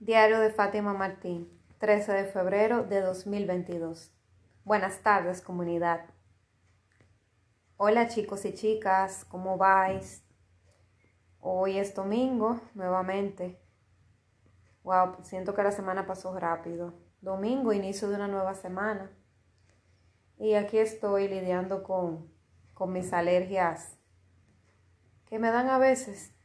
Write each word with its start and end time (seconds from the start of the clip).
Diario 0.00 0.38
de 0.38 0.50
Fátima 0.50 0.94
Martín, 0.94 1.50
13 1.78 2.12
de 2.12 2.24
febrero 2.26 2.84
de 2.84 3.00
2022. 3.00 4.12
Buenas 4.62 5.02
tardes, 5.02 5.42
comunidad. 5.42 6.04
Hola 7.76 8.06
chicos 8.06 8.44
y 8.44 8.54
chicas, 8.54 9.24
¿cómo 9.24 9.58
vais? 9.58 10.22
Hoy 11.40 11.78
es 11.78 11.96
domingo, 11.96 12.60
nuevamente. 12.74 13.60
Wow, 14.84 15.16
siento 15.24 15.52
que 15.52 15.64
la 15.64 15.72
semana 15.72 16.06
pasó 16.06 16.38
rápido. 16.38 16.94
Domingo, 17.20 17.72
inicio 17.72 18.08
de 18.08 18.14
una 18.14 18.28
nueva 18.28 18.54
semana. 18.54 19.10
Y 20.38 20.54
aquí 20.54 20.78
estoy 20.78 21.26
lidiando 21.26 21.82
con, 21.82 22.32
con 22.72 22.92
mis 22.92 23.12
alergias 23.12 23.98
que 25.26 25.40
me 25.40 25.50
dan 25.50 25.68
a 25.68 25.78
veces 25.78 26.37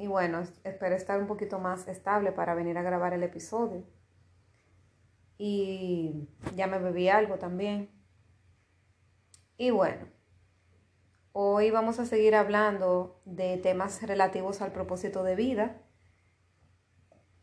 y 0.00 0.06
bueno, 0.06 0.42
espero 0.64 0.94
estar 0.96 1.20
un 1.20 1.26
poquito 1.26 1.58
más 1.58 1.86
estable 1.86 2.32
para 2.32 2.54
venir 2.54 2.78
a 2.78 2.82
grabar 2.82 3.12
el 3.12 3.22
episodio. 3.22 3.84
Y 5.36 6.26
ya 6.56 6.66
me 6.66 6.78
bebí 6.78 7.10
algo 7.10 7.36
también. 7.36 7.90
Y 9.58 9.70
bueno, 9.72 10.06
hoy 11.32 11.70
vamos 11.70 11.98
a 11.98 12.06
seguir 12.06 12.34
hablando 12.34 13.20
de 13.26 13.58
temas 13.58 14.00
relativos 14.00 14.62
al 14.62 14.72
propósito 14.72 15.22
de 15.22 15.36
vida. 15.36 15.82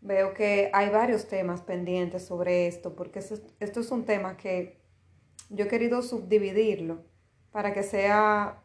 Veo 0.01 0.33
que 0.33 0.71
hay 0.73 0.89
varios 0.89 1.27
temas 1.27 1.61
pendientes 1.61 2.25
sobre 2.25 2.65
esto, 2.65 2.95
porque 2.95 3.19
esto, 3.19 3.35
esto 3.59 3.81
es 3.81 3.91
un 3.91 4.03
tema 4.03 4.35
que 4.35 4.81
yo 5.51 5.65
he 5.65 5.67
querido 5.67 6.01
subdividirlo 6.01 7.05
para 7.51 7.71
que 7.71 7.83
sea 7.83 8.63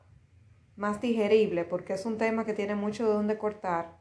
más 0.76 1.00
digerible, 1.00 1.64
porque 1.64 1.92
es 1.94 2.06
un 2.06 2.18
tema 2.18 2.44
que 2.44 2.54
tiene 2.54 2.74
mucho 2.74 3.06
de 3.06 3.14
dónde 3.14 3.38
cortar 3.38 3.98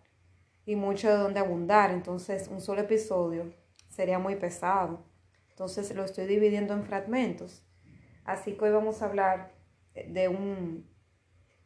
y 0.66 0.75
mucho 0.75 1.09
de 1.09 1.17
dónde 1.17 1.39
abundar. 1.39 1.91
Entonces, 1.91 2.47
un 2.47 2.61
solo 2.61 2.81
episodio 2.81 3.53
sería 3.89 4.20
muy 4.20 4.35
pesado. 4.35 5.05
Entonces, 5.50 5.94
lo 5.94 6.03
estoy 6.03 6.25
dividiendo 6.25 6.73
en 6.73 6.83
fragmentos. 6.83 7.63
Así 8.23 8.53
que 8.53 8.66
hoy 8.66 8.72
vamos 8.72 9.02
a 9.02 9.05
hablar 9.05 9.53
de 9.94 10.28
un, 10.28 10.89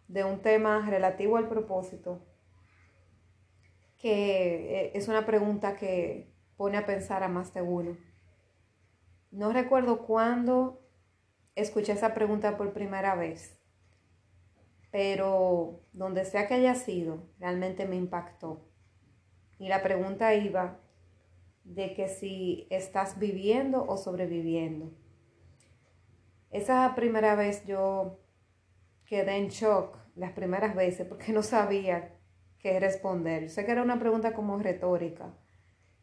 de 0.08 0.24
un 0.24 0.42
tema 0.42 0.90
relativo 0.90 1.38
al 1.38 1.48
propósito, 1.48 2.26
que 3.98 4.86
eh, 4.86 4.92
es 4.96 5.08
una 5.08 5.26
pregunta 5.26 5.76
que 5.76 6.34
pone 6.58 6.78
a 6.78 6.86
pensar 6.86 7.24
a 7.24 7.28
más 7.28 7.54
de 7.54 7.62
uno. 7.62 7.98
No 9.32 9.52
recuerdo 9.52 10.06
cuándo 10.06 10.82
escuché 11.56 11.94
esa 11.94 12.14
pregunta 12.14 12.58
por 12.58 12.74
primera 12.74 13.16
vez 13.16 13.60
pero 14.96 15.82
donde 15.92 16.24
sea 16.24 16.48
que 16.48 16.54
haya 16.54 16.74
sido, 16.74 17.28
realmente 17.38 17.86
me 17.86 17.98
impactó. 17.98 18.66
Y 19.60 19.68
la 19.68 19.84
pregunta 19.84 20.34
iba 20.36 20.80
de 21.66 21.94
que 21.94 22.08
si 22.08 22.66
estás 22.70 23.20
viviendo 23.20 23.86
o 23.86 23.98
sobreviviendo. 23.98 24.94
Esa 26.50 26.96
primera 26.96 27.36
vez 27.36 27.66
yo 27.66 28.22
quedé 29.06 29.36
en 29.36 29.50
shock, 29.50 29.98
las 30.16 30.32
primeras 30.32 30.74
veces, 30.78 31.06
porque 31.06 31.34
no 31.34 31.44
sabía 31.44 32.18
qué 32.58 32.80
responder. 32.80 33.50
sé 33.50 33.66
que 33.66 33.74
era 33.74 33.84
una 33.84 34.00
pregunta 34.00 34.34
como 34.34 34.58
retórica, 34.60 35.38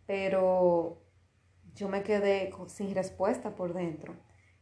pero 0.04 1.02
yo 1.74 1.88
me 1.88 2.02
quedé 2.02 2.52
sin 2.66 2.94
respuesta 2.94 3.54
por 3.56 3.72
dentro. 3.72 4.14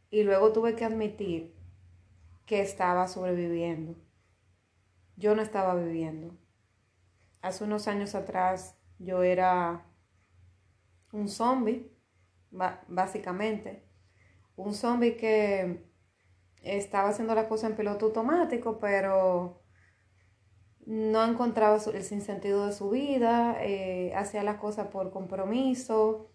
Y 0.09 0.23
luego 0.23 0.53
tuve 0.53 0.73
que 0.77 0.85
admitir 0.85 1.53
que 2.45 2.61
estaba 2.61 3.09
sobreviviendo 3.09 3.97
yo 5.21 5.35
no 5.35 5.41
estaba 5.43 5.75
viviendo. 5.75 6.35
Hace 7.41 7.63
unos 7.63 7.87
años 7.87 8.15
atrás 8.15 8.75
yo 8.97 9.21
era 9.23 9.85
un 11.13 11.29
zombie, 11.29 11.91
básicamente. 12.87 13.85
Un 14.55 14.73
zombie 14.73 15.15
que 15.15 15.85
estaba 16.63 17.09
haciendo 17.09 17.35
las 17.35 17.45
cosas 17.45 17.69
en 17.69 17.77
piloto 17.77 18.07
automático, 18.07 18.79
pero 18.79 19.61
no 20.85 21.23
encontraba 21.23 21.77
el 21.93 22.03
sinsentido 22.03 22.65
de 22.65 22.73
su 22.73 22.89
vida, 22.89 23.57
eh, 23.61 24.13
hacía 24.15 24.43
las 24.43 24.57
cosas 24.57 24.87
por 24.87 25.11
compromiso, 25.11 26.31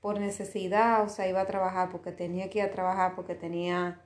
por 0.00 0.20
necesidad, 0.20 1.02
o 1.04 1.08
sea, 1.08 1.28
iba 1.28 1.40
a 1.40 1.46
trabajar 1.46 1.90
porque 1.90 2.12
tenía 2.12 2.48
que 2.48 2.60
ir 2.60 2.64
a 2.64 2.70
trabajar, 2.70 3.14
porque 3.16 3.34
tenía 3.34 4.02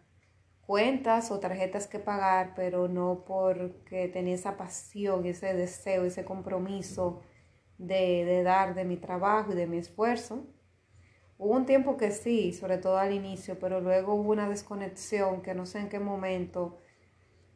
cuentas 0.66 1.30
o 1.30 1.40
tarjetas 1.40 1.86
que 1.86 1.98
pagar, 1.98 2.54
pero 2.54 2.88
no 2.88 3.24
porque 3.26 4.08
tenía 4.08 4.34
esa 4.34 4.56
pasión, 4.56 5.26
ese 5.26 5.54
deseo, 5.54 6.04
ese 6.04 6.24
compromiso 6.24 7.22
de, 7.78 8.42
dar 8.42 8.74
de 8.74 8.84
mi 8.84 8.96
trabajo 8.96 9.52
y 9.52 9.56
de 9.56 9.66
mi 9.66 9.78
esfuerzo. 9.78 10.46
Hubo 11.36 11.54
un 11.54 11.66
tiempo 11.66 11.96
que 11.96 12.10
sí, 12.10 12.52
sobre 12.52 12.78
todo 12.78 12.98
al 12.98 13.12
inicio, 13.12 13.58
pero 13.58 13.80
luego 13.80 14.14
hubo 14.14 14.30
una 14.32 14.48
desconexión 14.48 15.42
que 15.42 15.54
no 15.54 15.66
sé 15.66 15.80
en 15.80 15.88
qué 15.88 15.98
momento, 15.98 16.78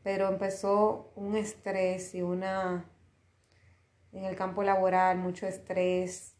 pero 0.02 0.28
empezó 0.28 1.12
un 1.16 1.36
estrés 1.36 2.14
y 2.14 2.22
una, 2.22 2.90
en 4.12 4.24
el 4.24 4.36
campo 4.36 4.62
laboral, 4.62 5.18
mucho 5.18 5.46
estrés, 5.46 6.36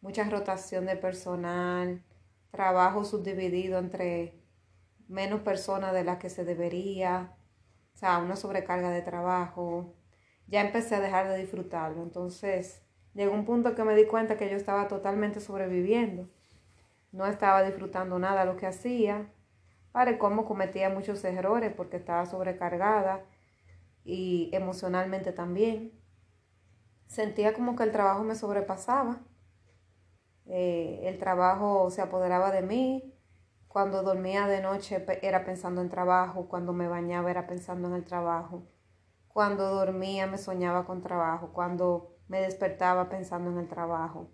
mucha 0.00 0.24
rotación 0.24 0.86
de 0.86 0.96
personal, 0.96 2.02
trabajo 2.50 3.04
subdividido 3.04 3.78
entre 3.78 4.39
menos 5.10 5.40
personas 5.40 5.92
de 5.92 6.04
las 6.04 6.18
que 6.18 6.30
se 6.30 6.44
debería, 6.44 7.34
o 7.94 7.98
sea, 7.98 8.18
una 8.18 8.36
sobrecarga 8.36 8.90
de 8.90 9.02
trabajo. 9.02 9.94
Ya 10.46 10.62
empecé 10.62 10.94
a 10.94 11.00
dejar 11.00 11.28
de 11.28 11.36
disfrutarlo. 11.36 12.02
Entonces, 12.02 12.82
llegó 13.14 13.34
un 13.34 13.44
punto 13.44 13.74
que 13.74 13.84
me 13.84 13.96
di 13.96 14.06
cuenta 14.06 14.36
que 14.36 14.48
yo 14.48 14.56
estaba 14.56 14.88
totalmente 14.88 15.40
sobreviviendo. 15.40 16.28
No 17.12 17.26
estaba 17.26 17.62
disfrutando 17.64 18.18
nada 18.18 18.44
lo 18.44 18.56
que 18.56 18.66
hacía. 18.66 19.32
Para 19.92 20.18
cómo 20.18 20.44
cometía 20.44 20.88
muchos 20.90 21.24
errores 21.24 21.72
porque 21.76 21.96
estaba 21.96 22.24
sobrecargada 22.26 23.24
y 24.04 24.50
emocionalmente 24.52 25.32
también. 25.32 25.92
Sentía 27.08 27.52
como 27.52 27.74
que 27.74 27.82
el 27.82 27.90
trabajo 27.90 28.22
me 28.22 28.36
sobrepasaba. 28.36 29.20
Eh, 30.46 31.00
el 31.04 31.18
trabajo 31.18 31.90
se 31.90 32.00
apoderaba 32.00 32.52
de 32.52 32.62
mí, 32.62 33.14
cuando 33.70 34.02
dormía 34.02 34.48
de 34.48 34.60
noche 34.60 35.06
era 35.22 35.44
pensando 35.44 35.80
en 35.80 35.88
trabajo, 35.88 36.48
cuando 36.48 36.72
me 36.72 36.88
bañaba 36.88 37.30
era 37.30 37.46
pensando 37.46 37.86
en 37.86 37.94
el 37.94 38.04
trabajo, 38.04 38.66
cuando 39.28 39.70
dormía 39.72 40.26
me 40.26 40.38
soñaba 40.38 40.84
con 40.84 41.02
trabajo, 41.02 41.52
cuando 41.52 42.16
me 42.26 42.40
despertaba 42.40 43.08
pensando 43.08 43.48
en 43.48 43.58
el 43.58 43.68
trabajo. 43.68 44.28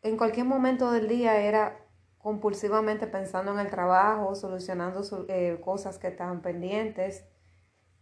En 0.00 0.16
cualquier 0.16 0.46
momento 0.46 0.90
del 0.90 1.06
día 1.06 1.36
era 1.42 1.86
compulsivamente 2.16 3.06
pensando 3.06 3.52
en 3.52 3.58
el 3.58 3.68
trabajo, 3.68 4.34
solucionando 4.34 5.02
eh, 5.28 5.60
cosas 5.62 5.98
que 5.98 6.08
estaban 6.08 6.40
pendientes, 6.40 7.26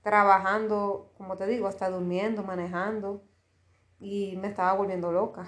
trabajando, 0.03 1.13
como 1.17 1.37
te 1.37 1.49
digo, 1.49 1.67
hasta 1.67 1.91
durmiendo, 1.91 2.45
manejando, 2.45 3.25
y 3.99 4.37
me 4.37 4.47
estaba 4.47 4.75
volviendo 4.75 5.11
loca. 5.11 5.47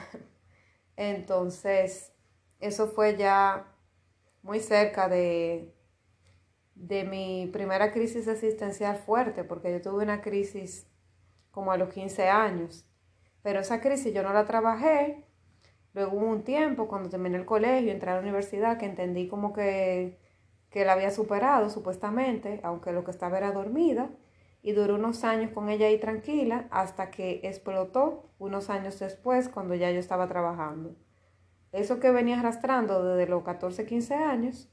Entonces, 0.96 2.12
eso 2.58 2.88
fue 2.88 3.16
ya 3.16 3.72
muy 4.46 4.60
cerca 4.60 5.08
de, 5.08 5.74
de 6.76 7.04
mi 7.04 7.50
primera 7.52 7.92
crisis 7.92 8.28
existencial 8.28 8.96
fuerte, 8.96 9.42
porque 9.42 9.72
yo 9.72 9.82
tuve 9.82 10.04
una 10.04 10.22
crisis 10.22 10.86
como 11.50 11.72
a 11.72 11.76
los 11.76 11.88
15 11.88 12.28
años, 12.28 12.88
pero 13.42 13.60
esa 13.60 13.80
crisis 13.80 14.14
yo 14.14 14.22
no 14.22 14.32
la 14.32 14.46
trabajé. 14.46 15.24
Luego 15.94 16.16
hubo 16.16 16.26
un 16.26 16.44
tiempo, 16.44 16.86
cuando 16.86 17.10
terminé 17.10 17.38
el 17.38 17.44
colegio, 17.44 17.90
entré 17.90 18.10
a 18.10 18.14
la 18.14 18.20
universidad, 18.20 18.78
que 18.78 18.86
entendí 18.86 19.26
como 19.26 19.52
que, 19.52 20.16
que 20.70 20.84
la 20.84 20.92
había 20.92 21.10
superado 21.10 21.68
supuestamente, 21.68 22.60
aunque 22.62 22.92
lo 22.92 23.02
que 23.02 23.10
estaba 23.10 23.38
era 23.38 23.50
dormida, 23.50 24.10
y 24.62 24.72
duró 24.72 24.94
unos 24.94 25.24
años 25.24 25.50
con 25.52 25.70
ella 25.70 25.86
ahí 25.86 25.98
tranquila, 25.98 26.68
hasta 26.70 27.10
que 27.10 27.40
explotó 27.42 28.30
unos 28.38 28.70
años 28.70 28.98
después, 29.00 29.48
cuando 29.48 29.74
ya 29.74 29.90
yo 29.90 29.98
estaba 29.98 30.28
trabajando. 30.28 30.94
Eso 31.76 32.00
que 32.00 32.10
venía 32.10 32.40
arrastrando 32.40 33.04
desde 33.04 33.30
los 33.30 33.42
14, 33.42 33.84
15 33.84 34.14
años, 34.14 34.70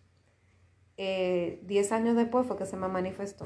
10 0.96 0.98
eh, 0.98 1.90
años 1.92 2.16
después 2.16 2.48
fue 2.48 2.58
que 2.58 2.66
se 2.66 2.78
me 2.78 2.88
manifestó. 2.88 3.46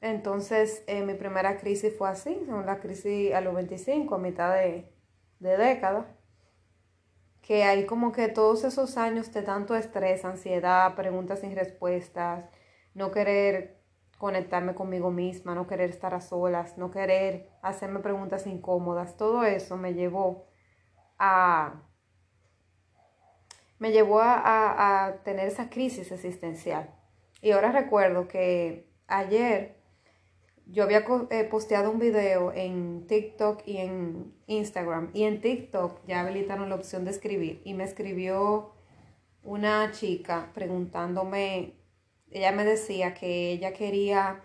Entonces, 0.00 0.84
eh, 0.86 1.02
mi 1.02 1.14
primera 1.14 1.56
crisis 1.56 1.92
fue 1.98 2.08
así, 2.08 2.40
la 2.64 2.78
crisis 2.78 3.34
a 3.34 3.40
los 3.40 3.52
25, 3.52 4.14
a 4.14 4.18
mitad 4.18 4.54
de, 4.54 4.92
de 5.40 5.56
década, 5.56 6.06
que 7.42 7.64
hay 7.64 7.84
como 7.84 8.12
que 8.12 8.28
todos 8.28 8.62
esos 8.62 8.96
años 8.96 9.32
de 9.32 9.42
tanto 9.42 9.74
estrés, 9.74 10.24
ansiedad, 10.24 10.94
preguntas 10.94 11.40
sin 11.40 11.56
respuestas, 11.56 12.44
no 12.94 13.10
querer 13.10 13.82
conectarme 14.18 14.76
conmigo 14.76 15.10
misma, 15.10 15.56
no 15.56 15.66
querer 15.66 15.90
estar 15.90 16.14
a 16.14 16.20
solas, 16.20 16.78
no 16.78 16.92
querer 16.92 17.50
hacerme 17.60 17.98
preguntas 17.98 18.46
incómodas, 18.46 19.16
todo 19.16 19.42
eso 19.42 19.76
me 19.76 19.94
llevó 19.94 20.46
a 21.18 21.85
me 23.86 23.92
llevó 23.92 24.20
a, 24.20 25.20
tener 25.22 25.46
esa 25.46 25.70
crisis 25.70 26.10
existencial. 26.10 26.92
Y 27.40 27.52
ahora 27.52 27.70
recuerdo 27.70 28.26
que 28.26 28.88
ayer 29.06 29.76
yo 30.66 30.82
había 30.82 31.04
eh, 31.30 31.44
posteado 31.44 31.92
un 31.92 32.00
video 32.00 32.52
en 32.52 33.06
TikTok 33.06 33.62
y 33.64 33.76
en 33.76 34.34
Instagram. 34.48 35.10
Y 35.14 35.22
en 35.22 35.40
TikTok 35.40 36.00
ya 36.04 36.22
habilitaron 36.22 36.68
la 36.68 36.74
opción 36.74 37.04
de 37.04 37.12
escribir. 37.12 37.62
Y 37.64 37.74
me 37.74 37.84
escribió 37.84 38.72
una 39.44 39.92
chica 39.92 40.50
preguntándome, 40.52 41.74
ella 42.32 42.50
me 42.50 42.64
decía 42.64 43.14
que 43.14 43.52
ella 43.52 43.72
quería 43.72 44.42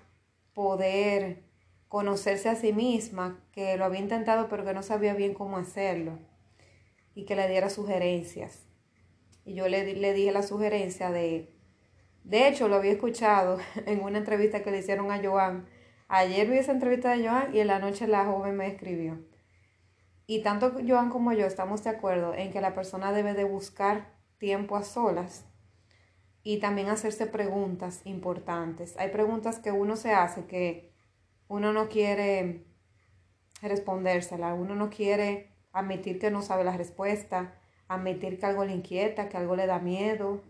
poder 0.53 1.41
conocerse 1.87 2.47
a 2.47 2.55
sí 2.55 2.73
misma, 2.73 3.43
que 3.53 3.75
lo 3.75 3.85
había 3.85 4.01
intentado 4.01 4.47
pero 4.49 4.63
que 4.63 4.75
no 4.75 4.83
sabía 4.83 5.15
bien 5.15 5.33
cómo 5.33 5.57
hacerlo. 5.57 6.19
Y 7.15 7.25
que 7.25 7.35
le 7.35 7.47
diera 7.47 7.71
sugerencias. 7.71 8.70
Y 9.45 9.53
yo 9.55 9.67
le, 9.67 9.95
le 9.95 10.13
dije 10.13 10.31
la 10.31 10.43
sugerencia 10.43 11.11
de... 11.11 11.53
De 12.23 12.47
hecho, 12.47 12.67
lo 12.67 12.75
había 12.75 12.91
escuchado 12.91 13.57
en 13.85 14.01
una 14.01 14.19
entrevista 14.19 14.63
que 14.63 14.71
le 14.71 14.79
hicieron 14.79 15.11
a 15.11 15.21
Joan 15.23 15.65
Ayer 16.13 16.45
vi 16.49 16.57
esa 16.57 16.73
entrevista 16.73 17.15
de 17.15 17.25
Joan 17.25 17.55
y 17.55 17.61
en 17.61 17.67
la 17.67 17.79
noche 17.79 18.05
la 18.05 18.25
joven 18.25 18.57
me 18.57 18.67
escribió. 18.67 19.17
Y 20.27 20.43
tanto 20.43 20.73
Joan 20.85 21.09
como 21.09 21.31
yo 21.31 21.45
estamos 21.45 21.85
de 21.85 21.89
acuerdo 21.89 22.33
en 22.33 22.51
que 22.51 22.59
la 22.59 22.75
persona 22.75 23.13
debe 23.13 23.33
de 23.33 23.45
buscar 23.45 24.13
tiempo 24.37 24.75
a 24.75 24.83
solas 24.83 25.45
y 26.43 26.59
también 26.59 26.89
hacerse 26.89 27.27
preguntas 27.27 28.01
importantes. 28.03 28.97
Hay 28.97 29.07
preguntas 29.07 29.59
que 29.59 29.71
uno 29.71 29.95
se 29.95 30.11
hace 30.11 30.47
que 30.47 30.91
uno 31.47 31.71
no 31.71 31.87
quiere 31.87 32.65
respondérsela, 33.61 34.53
uno 34.53 34.75
no 34.75 34.89
quiere 34.89 35.55
admitir 35.71 36.19
que 36.19 36.29
no 36.29 36.41
sabe 36.41 36.65
la 36.65 36.75
respuesta, 36.75 37.57
admitir 37.93 38.39
que 38.39 38.45
algo 38.45 38.65
le 38.65 38.73
inquieta, 38.73 39.29
que 39.29 39.37
algo 39.37 39.55
le 39.55 39.67
da 39.67 39.79
miedo, 39.79 40.41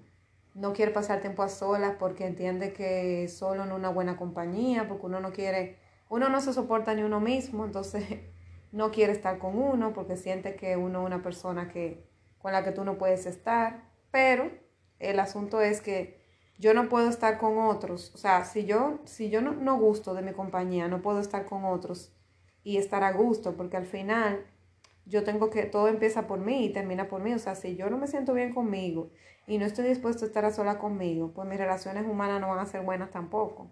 no 0.53 0.73
quiere 0.73 0.91
pasar 0.91 1.21
tiempo 1.21 1.43
a 1.43 1.49
solas 1.49 1.95
porque 1.97 2.25
entiende 2.25 2.73
que 2.73 3.27
solo 3.29 3.63
en 3.63 3.71
una 3.71 3.89
buena 3.89 4.17
compañía, 4.17 4.87
porque 4.87 5.05
uno 5.05 5.19
no 5.19 5.31
quiere, 5.31 5.77
uno 6.09 6.29
no 6.29 6.41
se 6.41 6.53
soporta 6.53 6.93
ni 6.93 7.03
uno 7.03 7.19
mismo, 7.19 7.65
entonces 7.65 8.03
no 8.71 8.91
quiere 8.91 9.13
estar 9.13 9.37
con 9.37 9.57
uno 9.57 9.93
porque 9.93 10.17
siente 10.17 10.55
que 10.55 10.75
uno 10.75 11.01
es 11.01 11.05
una 11.05 11.23
persona 11.23 11.69
que, 11.69 12.05
con 12.37 12.51
la 12.51 12.63
que 12.63 12.71
tú 12.71 12.83
no 12.83 12.97
puedes 12.97 13.25
estar, 13.25 13.83
pero 14.11 14.51
el 14.99 15.19
asunto 15.19 15.61
es 15.61 15.81
que 15.81 16.21
yo 16.59 16.73
no 16.73 16.89
puedo 16.89 17.09
estar 17.09 17.39
con 17.39 17.57
otros, 17.57 18.11
o 18.13 18.17
sea, 18.17 18.45
si 18.45 18.65
yo, 18.65 18.99
si 19.05 19.29
yo 19.29 19.41
no, 19.41 19.53
no 19.53 19.77
gusto 19.79 20.13
de 20.13 20.21
mi 20.21 20.33
compañía, 20.33 20.87
no 20.87 21.01
puedo 21.01 21.19
estar 21.19 21.45
con 21.45 21.65
otros 21.65 22.13
y 22.63 22.77
estar 22.77 23.03
a 23.03 23.11
gusto, 23.13 23.55
porque 23.57 23.77
al 23.77 23.85
final 23.85 24.45
yo 25.05 25.23
tengo 25.23 25.49
que, 25.49 25.63
todo 25.63 25.87
empieza 25.87 26.27
por 26.27 26.39
mí 26.39 26.65
y 26.65 26.73
termina 26.73 27.07
por 27.07 27.21
mí. 27.21 27.33
O 27.33 27.39
sea, 27.39 27.55
si 27.55 27.75
yo 27.75 27.89
no 27.89 27.97
me 27.97 28.07
siento 28.07 28.33
bien 28.33 28.53
conmigo 28.53 29.11
y 29.47 29.57
no 29.57 29.65
estoy 29.65 29.87
dispuesto 29.87 30.25
a 30.25 30.27
estar 30.27 30.45
a 30.45 30.51
sola 30.51 30.79
conmigo, 30.79 31.33
pues 31.33 31.47
mis 31.47 31.57
relaciones 31.57 32.05
humanas 32.07 32.41
no 32.41 32.49
van 32.49 32.59
a 32.59 32.65
ser 32.65 32.83
buenas 32.83 33.11
tampoco. 33.11 33.71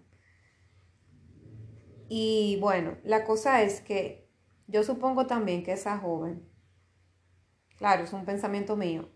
Y 2.08 2.58
bueno, 2.60 2.96
la 3.04 3.24
cosa 3.24 3.62
es 3.62 3.80
que 3.80 4.28
yo 4.66 4.82
supongo 4.82 5.26
también 5.26 5.62
que 5.62 5.72
esa 5.72 5.96
joven, 5.98 6.48
claro, 7.78 8.04
es 8.04 8.12
un 8.12 8.24
pensamiento 8.24 8.76
mío, 8.76 9.08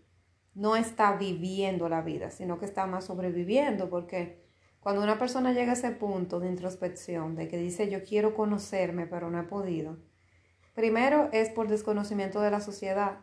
no 0.53 0.77
está 0.77 1.17
viviendo 1.17 1.89
la 1.89 2.01
vida, 2.01 2.31
sino 2.31 2.57
que 2.57 2.65
está 2.65 2.87
más 2.87 3.05
sobreviviendo, 3.05 3.89
porque 3.89 4.45
cuando 4.79 5.03
una 5.03 5.19
persona 5.19 5.51
llega 5.51 5.71
a 5.71 5.75
ese 5.75 5.91
punto 5.91 6.39
de 6.39 6.47
introspección, 6.47 7.35
de 7.35 7.49
que 7.49 7.57
dice 7.57 7.89
yo 7.89 8.03
quiero 8.03 8.33
conocerme, 8.33 9.07
pero 9.07 9.29
no 9.29 9.39
he 9.39 9.43
podido, 9.43 9.97
Primero 10.75 11.29
es 11.31 11.49
por 11.49 11.69
desconocimiento 11.69 12.41
de 12.41 12.51
la 12.51 12.59
sociedad, 12.59 13.19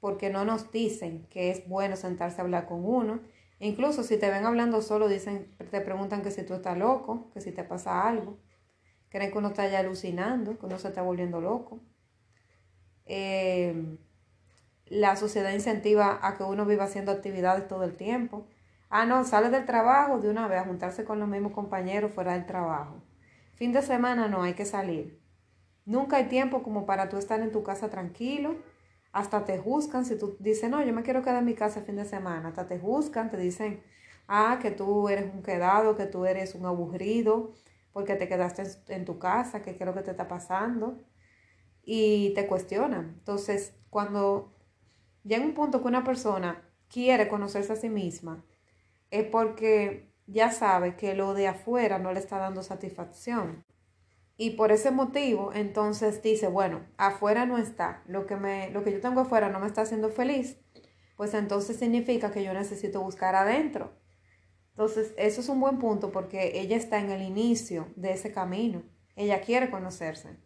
porque 0.00 0.30
no 0.30 0.46
nos 0.46 0.72
dicen 0.72 1.26
que 1.28 1.50
es 1.50 1.68
bueno 1.68 1.94
sentarse 1.96 2.40
a 2.40 2.44
hablar 2.44 2.66
con 2.66 2.84
uno. 2.84 3.20
incluso 3.60 4.02
si 4.02 4.18
te 4.18 4.30
ven 4.30 4.44
hablando 4.44 4.82
solo, 4.82 5.08
dicen, 5.08 5.54
te 5.70 5.80
preguntan 5.80 6.22
que 6.22 6.30
si 6.30 6.42
tú 6.42 6.54
estás 6.54 6.76
loco, 6.76 7.30
que 7.32 7.40
si 7.40 7.52
te 7.52 7.64
pasa 7.64 8.08
algo. 8.08 8.38
Creen 9.10 9.30
que 9.30 9.38
uno 9.38 9.48
está 9.48 9.68
ya 9.68 9.78
alucinando, 9.80 10.58
que 10.58 10.66
uno 10.66 10.78
se 10.78 10.88
está 10.88 11.02
volviendo 11.02 11.40
loco. 11.40 11.80
Eh, 13.06 13.98
la 14.86 15.16
sociedad 15.16 15.52
incentiva 15.52 16.18
a 16.22 16.36
que 16.36 16.44
uno 16.44 16.66
viva 16.66 16.84
haciendo 16.84 17.12
actividades 17.12 17.68
todo 17.68 17.84
el 17.84 17.96
tiempo. 17.96 18.46
Ah, 18.90 19.06
no, 19.06 19.24
sale 19.24 19.50
del 19.50 19.66
trabajo 19.66 20.20
de 20.20 20.30
una 20.30 20.48
vez 20.48 20.60
a 20.60 20.64
juntarse 20.64 21.04
con 21.04 21.20
los 21.20 21.28
mismos 21.28 21.52
compañeros 21.52 22.12
fuera 22.12 22.32
del 22.32 22.46
trabajo. 22.46 23.02
Fin 23.54 23.72
de 23.72 23.82
semana 23.82 24.28
no 24.28 24.42
hay 24.42 24.54
que 24.54 24.64
salir. 24.64 25.23
Nunca 25.86 26.16
hay 26.16 26.28
tiempo 26.28 26.62
como 26.62 26.86
para 26.86 27.08
tú 27.08 27.16
estar 27.18 27.40
en 27.40 27.52
tu 27.52 27.62
casa 27.62 27.90
tranquilo. 27.90 28.56
Hasta 29.12 29.44
te 29.44 29.58
juzgan 29.58 30.04
si 30.04 30.18
tú 30.18 30.36
dices, 30.40 30.70
no, 30.70 30.82
yo 30.82 30.92
me 30.92 31.02
quiero 31.02 31.22
quedar 31.22 31.38
en 31.38 31.44
mi 31.44 31.54
casa 31.54 31.80
el 31.80 31.86
fin 31.86 31.96
de 31.96 32.04
semana. 32.04 32.48
Hasta 32.48 32.66
te 32.66 32.78
juzgan, 32.78 33.30
te 33.30 33.36
dicen, 33.36 33.82
ah, 34.26 34.58
que 34.60 34.70
tú 34.70 35.08
eres 35.08 35.32
un 35.32 35.42
quedado, 35.42 35.96
que 35.96 36.06
tú 36.06 36.24
eres 36.26 36.54
un 36.54 36.66
aburrido, 36.66 37.52
porque 37.92 38.16
te 38.16 38.28
quedaste 38.28 38.64
en 38.88 39.04
tu 39.04 39.18
casa, 39.18 39.62
que 39.62 39.76
qué 39.76 39.84
es 39.84 39.86
lo 39.86 39.94
que 39.94 40.02
te 40.02 40.10
está 40.12 40.26
pasando. 40.28 41.04
Y 41.84 42.32
te 42.34 42.46
cuestionan. 42.46 43.16
Entonces, 43.18 43.74
cuando 43.90 44.52
llega 45.22 45.44
un 45.44 45.54
punto 45.54 45.82
que 45.82 45.88
una 45.88 46.04
persona 46.04 46.62
quiere 46.88 47.28
conocerse 47.28 47.72
a 47.74 47.76
sí 47.76 47.88
misma, 47.88 48.44
es 49.10 49.26
porque 49.26 50.10
ya 50.26 50.50
sabe 50.50 50.96
que 50.96 51.14
lo 51.14 51.34
de 51.34 51.48
afuera 51.48 51.98
no 51.98 52.12
le 52.12 52.20
está 52.20 52.38
dando 52.38 52.62
satisfacción. 52.62 53.64
Y 54.36 54.50
por 54.50 54.72
ese 54.72 54.90
motivo, 54.90 55.52
entonces 55.54 56.22
dice, 56.22 56.48
bueno, 56.48 56.84
afuera 56.96 57.46
no 57.46 57.58
está, 57.58 58.02
lo 58.06 58.26
que, 58.26 58.36
me, 58.36 58.70
lo 58.70 58.82
que 58.82 58.92
yo 58.92 59.00
tengo 59.00 59.20
afuera 59.20 59.48
no 59.48 59.60
me 59.60 59.66
está 59.66 59.82
haciendo 59.82 60.08
feliz, 60.08 60.58
pues 61.16 61.34
entonces 61.34 61.76
significa 61.76 62.32
que 62.32 62.42
yo 62.42 62.52
necesito 62.52 63.00
buscar 63.00 63.36
adentro. 63.36 63.92
Entonces, 64.70 65.14
eso 65.16 65.40
es 65.40 65.48
un 65.48 65.60
buen 65.60 65.78
punto 65.78 66.10
porque 66.10 66.58
ella 66.60 66.76
está 66.76 66.98
en 66.98 67.12
el 67.12 67.22
inicio 67.22 67.86
de 67.94 68.12
ese 68.12 68.32
camino. 68.32 68.82
Ella 69.14 69.40
quiere 69.40 69.70
conocerse. 69.70 70.36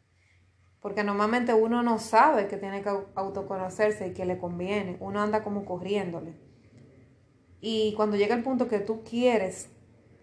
Porque 0.80 1.02
normalmente 1.02 1.54
uno 1.54 1.82
no 1.82 1.98
sabe 1.98 2.46
que 2.46 2.58
tiene 2.58 2.82
que 2.82 2.90
autoconocerse 3.14 4.08
y 4.08 4.12
que 4.12 4.26
le 4.26 4.36
conviene. 4.36 4.98
Uno 5.00 5.22
anda 5.22 5.42
como 5.42 5.64
corriéndole. 5.64 6.34
Y 7.62 7.94
cuando 7.94 8.18
llega 8.18 8.34
el 8.34 8.42
punto 8.42 8.68
que 8.68 8.80
tú 8.80 9.02
quieres 9.02 9.70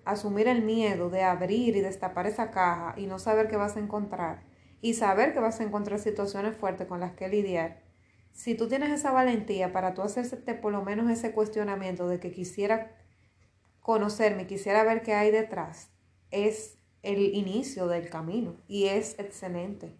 asumir 0.06 0.48
el 0.48 0.62
miedo 0.62 1.10
de 1.10 1.24
abrir 1.24 1.76
y 1.76 1.82
destapar 1.82 2.28
esa 2.28 2.52
caja 2.52 2.94
y 2.98 3.08
no 3.08 3.20
saber 3.20 3.48
qué 3.48 3.58
vas 3.58 3.76
a 3.76 3.80
encontrar 3.80 4.44
y 4.82 4.94
saber 4.94 5.34
que 5.34 5.40
vas 5.40 5.60
a 5.60 5.64
encontrar 5.64 6.00
situaciones 6.00 6.56
fuertes 6.56 6.88
con 6.88 7.00
las 7.00 7.14
que 7.14 7.28
lidiar, 7.28 7.82
si 8.32 8.56
tú 8.56 8.68
tienes 8.68 8.92
esa 8.92 9.12
valentía 9.12 9.72
para 9.72 9.94
tú 9.94 10.04
hacerte 10.04 10.54
por 10.54 10.72
lo 10.72 10.84
menos 10.84 11.10
ese 11.10 11.32
cuestionamiento 11.32 12.08
de 12.08 12.20
que 12.20 12.32
quisiera 12.32 12.96
conocerme, 13.80 14.46
quisiera 14.46 14.84
ver 14.84 15.02
qué 15.02 15.14
hay 15.14 15.32
detrás, 15.32 15.90
es 16.30 16.78
el 17.02 17.34
inicio 17.34 17.88
del 17.88 18.10
camino 18.10 18.58
y 18.68 18.86
es 18.86 19.18
excelente. 19.18 19.96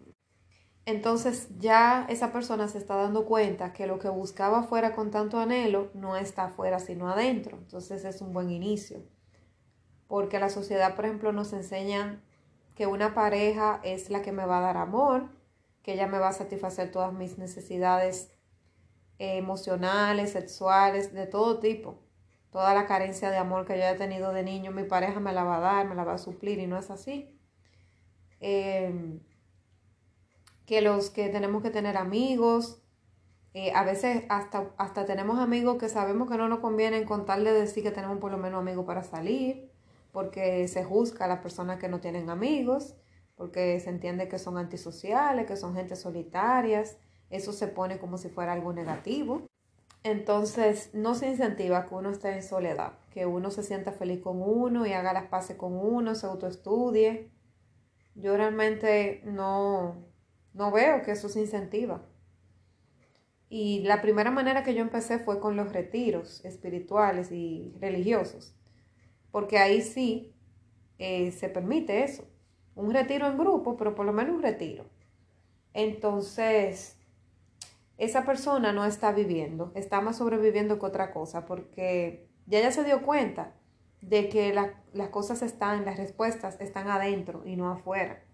Entonces 0.84 1.48
ya 1.58 2.06
esa 2.08 2.32
persona 2.32 2.68
se 2.68 2.78
está 2.78 2.94
dando 2.94 3.26
cuenta 3.26 3.72
que 3.72 3.88
lo 3.88 3.98
que 3.98 4.08
buscaba 4.08 4.60
afuera 4.60 4.94
con 4.94 5.10
tanto 5.10 5.40
anhelo 5.40 5.90
no 5.94 6.16
está 6.16 6.44
afuera 6.44 6.78
sino 6.78 7.08
adentro. 7.10 7.56
Entonces 7.56 8.04
es 8.04 8.20
un 8.20 8.32
buen 8.32 8.50
inicio 8.50 9.02
porque 10.08 10.38
la 10.38 10.50
sociedad, 10.50 10.94
por 10.94 11.04
ejemplo, 11.04 11.32
nos 11.32 11.52
enseña 11.52 12.22
que 12.74 12.86
una 12.86 13.14
pareja 13.14 13.80
es 13.82 14.10
la 14.10 14.22
que 14.22 14.32
me 14.32 14.46
va 14.46 14.58
a 14.58 14.62
dar 14.62 14.76
amor, 14.76 15.28
que 15.82 15.94
ella 15.94 16.06
me 16.06 16.18
va 16.18 16.28
a 16.28 16.32
satisfacer 16.32 16.90
todas 16.90 17.12
mis 17.12 17.38
necesidades 17.38 18.30
emocionales, 19.18 20.32
sexuales, 20.32 21.12
de 21.12 21.26
todo 21.26 21.58
tipo. 21.58 21.98
Toda 22.50 22.74
la 22.74 22.86
carencia 22.86 23.30
de 23.30 23.38
amor 23.38 23.66
que 23.66 23.76
yo 23.76 23.84
haya 23.84 23.96
tenido 23.96 24.32
de 24.32 24.42
niño, 24.42 24.70
mi 24.72 24.84
pareja 24.84 25.20
me 25.20 25.32
la 25.32 25.44
va 25.44 25.56
a 25.56 25.60
dar, 25.60 25.86
me 25.86 25.94
la 25.94 26.04
va 26.04 26.14
a 26.14 26.18
suplir 26.18 26.58
y 26.58 26.66
no 26.66 26.78
es 26.78 26.90
así. 26.90 27.38
Em, 28.40 29.20
que 30.66 30.80
los 30.80 31.10
que 31.10 31.28
tenemos 31.28 31.62
que 31.62 31.70
tener 31.70 31.96
amigos, 31.96 32.82
eh, 33.54 33.72
a 33.74 33.84
veces 33.84 34.24
hasta, 34.28 34.70
hasta 34.76 35.06
tenemos 35.06 35.38
amigos 35.38 35.78
que 35.78 35.88
sabemos 35.88 36.30
que 36.30 36.36
no 36.36 36.48
nos 36.48 36.58
conviene 36.60 37.04
contarle 37.04 37.52
decir 37.52 37.82
que 37.82 37.90
tenemos 37.90 38.18
por 38.18 38.30
lo 38.30 38.38
menos 38.38 38.60
amigos 38.60 38.84
para 38.84 39.02
salir 39.02 39.75
porque 40.16 40.66
se 40.66 40.82
juzga 40.82 41.26
a 41.26 41.28
las 41.28 41.40
personas 41.40 41.78
que 41.78 41.90
no 41.90 42.00
tienen 42.00 42.30
amigos, 42.30 42.94
porque 43.34 43.78
se 43.80 43.90
entiende 43.90 44.28
que 44.28 44.38
son 44.38 44.56
antisociales, 44.56 45.44
que 45.44 45.58
son 45.58 45.74
gente 45.74 45.94
solitarias, 45.94 46.96
eso 47.28 47.52
se 47.52 47.68
pone 47.68 47.98
como 47.98 48.16
si 48.16 48.30
fuera 48.30 48.54
algo 48.54 48.72
negativo. 48.72 49.42
Entonces, 50.04 50.88
no 50.94 51.14
se 51.14 51.28
incentiva 51.28 51.84
que 51.86 51.94
uno 51.94 52.08
esté 52.08 52.32
en 52.32 52.42
soledad, 52.42 52.94
que 53.10 53.26
uno 53.26 53.50
se 53.50 53.62
sienta 53.62 53.92
feliz 53.92 54.22
con 54.22 54.40
uno 54.40 54.86
y 54.86 54.94
haga 54.94 55.12
las 55.12 55.26
paces 55.26 55.58
con 55.58 55.74
uno, 55.74 56.14
se 56.14 56.24
autoestudie. 56.24 57.30
Yo 58.14 58.38
realmente 58.38 59.20
no, 59.26 59.96
no 60.54 60.70
veo 60.70 61.02
que 61.02 61.10
eso 61.10 61.28
se 61.28 61.40
incentiva. 61.40 62.06
Y 63.50 63.80
la 63.80 64.00
primera 64.00 64.30
manera 64.30 64.62
que 64.62 64.72
yo 64.72 64.80
empecé 64.80 65.18
fue 65.18 65.40
con 65.40 65.56
los 65.56 65.74
retiros 65.74 66.42
espirituales 66.42 67.32
y 67.32 67.74
religiosos 67.82 68.56
porque 69.36 69.58
ahí 69.58 69.82
sí 69.82 70.34
eh, 70.98 71.30
se 71.30 71.50
permite 71.50 72.04
eso. 72.04 72.26
Un 72.74 72.94
retiro 72.94 73.26
en 73.26 73.36
grupo, 73.36 73.76
pero 73.76 73.94
por 73.94 74.06
lo 74.06 74.14
menos 74.14 74.34
un 74.34 74.42
retiro. 74.42 74.86
Entonces, 75.74 76.96
esa 77.98 78.24
persona 78.24 78.72
no 78.72 78.86
está 78.86 79.12
viviendo, 79.12 79.72
está 79.74 80.00
más 80.00 80.16
sobreviviendo 80.16 80.78
que 80.78 80.86
otra 80.86 81.12
cosa, 81.12 81.44
porque 81.44 82.30
ya 82.46 82.72
se 82.72 82.82
dio 82.82 83.02
cuenta 83.02 83.52
de 84.00 84.30
que 84.30 84.54
las 84.54 85.08
cosas 85.10 85.42
están, 85.42 85.84
las 85.84 85.98
respuestas 85.98 86.58
están 86.58 86.88
adentro 86.88 87.42
y 87.44 87.56
no 87.56 87.70
afuera. 87.70 88.24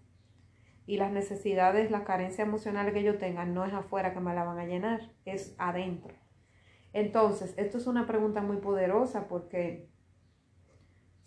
Y 0.85 0.95
las 0.95 1.11
necesidades, 1.11 1.91
la 1.91 2.05
carencia 2.05 2.45
emocional 2.45 2.93
que 2.93 3.03
yo 3.03 3.17
tenga 3.17 3.43
no 3.43 3.65
es 3.65 3.73
afuera 3.73 4.13
que 4.13 4.21
me 4.21 4.33
la 4.33 4.45
van 4.45 4.57
a 4.57 4.65
llenar, 4.65 5.11
es 5.25 5.53
adentro. 5.57 6.15
Entonces, 6.93 7.53
esto 7.57 7.77
es 7.77 7.87
una 7.87 8.07
pregunta 8.07 8.41
muy 8.41 8.55
poderosa 8.55 9.27
porque 9.27 9.91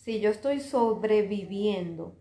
si 0.07 0.21
yo 0.21 0.31
estoy 0.31 0.61
sobreviviendo, 0.61 2.17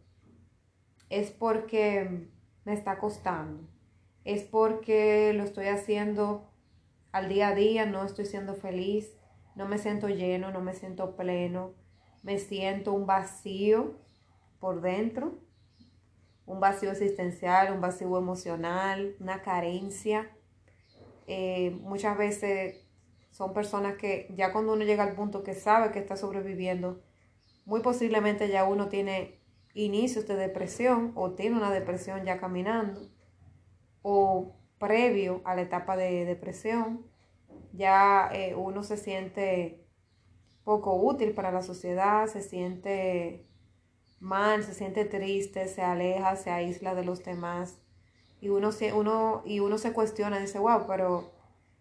es 1.12 1.30
porque 1.30 2.32
me 2.63 2.74
está 2.74 2.98
costando, 2.98 3.70
es 4.24 4.42
porque 4.42 5.34
lo 5.34 5.44
estoy 5.44 5.68
haciendo 5.68 6.50
al 7.12 7.30
día 7.30 7.50
a 7.50 7.54
día, 7.54 7.86
no 7.86 8.04
estoy 8.04 8.25
siendo 8.25 8.56
feliz, 8.56 9.15
no 9.56 9.68
me 9.68 9.77
siento 9.77 10.10
lleno, 10.10 10.50
no 10.50 10.62
me 10.62 10.74
siento 10.74 11.15
pleno, 11.15 11.75
me 12.24 12.39
siento 12.39 12.92
un 12.92 13.06
vacío 13.06 14.00
por 14.60 14.82
dentro, 14.82 15.38
un 16.48 16.60
vacío 16.60 16.89
existencial, 16.89 17.72
un 17.72 17.82
vacío 17.82 18.18
emocional, 18.18 19.15
una 19.20 19.44
carencia. 19.44 20.36
Eh, 21.27 21.77
muchas 21.82 22.18
veces 22.18 22.84
son 23.30 23.54
personas 23.54 23.96
que 23.98 24.34
ya 24.36 24.51
cuando 24.51 24.74
uno 24.74 24.86
llega 24.86 25.04
al 25.04 25.13
punto 25.13 25.44
que 25.44 25.54
sabe 25.54 25.92
que 25.92 26.00
está 26.00 26.18
sobreviviendo, 26.18 27.04
muy 27.66 27.82
posiblemente 27.82 28.50
ya 28.50 28.64
uno 28.64 28.88
tiene 28.88 29.42
inicios 29.74 30.28
de 30.28 30.36
depresión 30.36 31.12
o 31.16 31.32
tiene 31.32 31.58
una 31.58 31.72
depresión 31.72 32.24
ya 32.24 32.40
caminando 32.40 33.10
o 34.02 34.56
previo 34.78 35.42
a 35.46 35.56
la 35.56 35.62
etapa 35.62 35.98
de 35.98 36.26
depresión, 36.26 37.06
ya 37.74 38.30
eh, 38.32 38.56
uno 38.56 38.84
se 38.84 38.98
siente 38.98 39.84
poco 40.64 40.96
útil 40.96 41.34
para 41.34 41.52
la 41.52 41.62
sociedad, 41.62 42.28
se 42.28 42.42
siente 42.42 43.48
mal, 44.20 44.64
se 44.64 44.74
siente 44.74 45.06
triste, 45.06 45.68
se 45.68 45.82
aleja, 45.82 46.36
se 46.36 46.52
aísla 46.52 46.96
de 46.96 47.04
los 47.04 47.24
demás 47.24 47.80
y 48.42 48.50
uno, 48.50 48.70
uno, 48.96 49.42
y 49.46 49.60
uno 49.60 49.78
se 49.78 49.94
cuestiona, 49.94 50.40
dice, 50.40 50.60
wow, 50.60 50.86
pero 50.88 51.32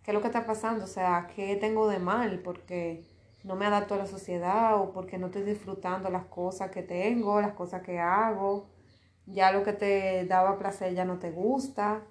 ¿qué 0.03 0.11
es 0.11 0.14
lo 0.14 0.21
que 0.21 0.29
está 0.29 0.47
pasando? 0.47 0.85
O 0.85 0.88
sea, 0.88 1.29
¿qué 1.35 1.57
tengo 1.57 1.88
de 1.88 1.99
mal? 1.99 2.41
Porque 2.41 3.05
no 3.44 3.56
me 3.56 3.66
adapto 3.66 3.94
a 3.94 3.98
la 3.98 4.06
sociedad 4.06 4.80
o 4.80 4.92
porque 4.92 5.18
no 5.18 5.26
estoy 5.26 5.42
disfrutando 5.42 6.08
las 6.10 6.24
cosas 6.24 6.70
que 6.70 6.82
tengo, 6.82 7.40
las 7.40 7.52
cosas 7.52 7.82
que 7.82 7.98
hago. 7.98 8.70
Ya 9.26 9.52
lo 9.52 9.62
que 9.62 9.74
te 9.74 10.24
daba 10.24 10.58
placer 10.58 10.94
ya 10.94 11.04
no 11.04 11.18
te 11.18 11.30
gusta. 11.30 12.02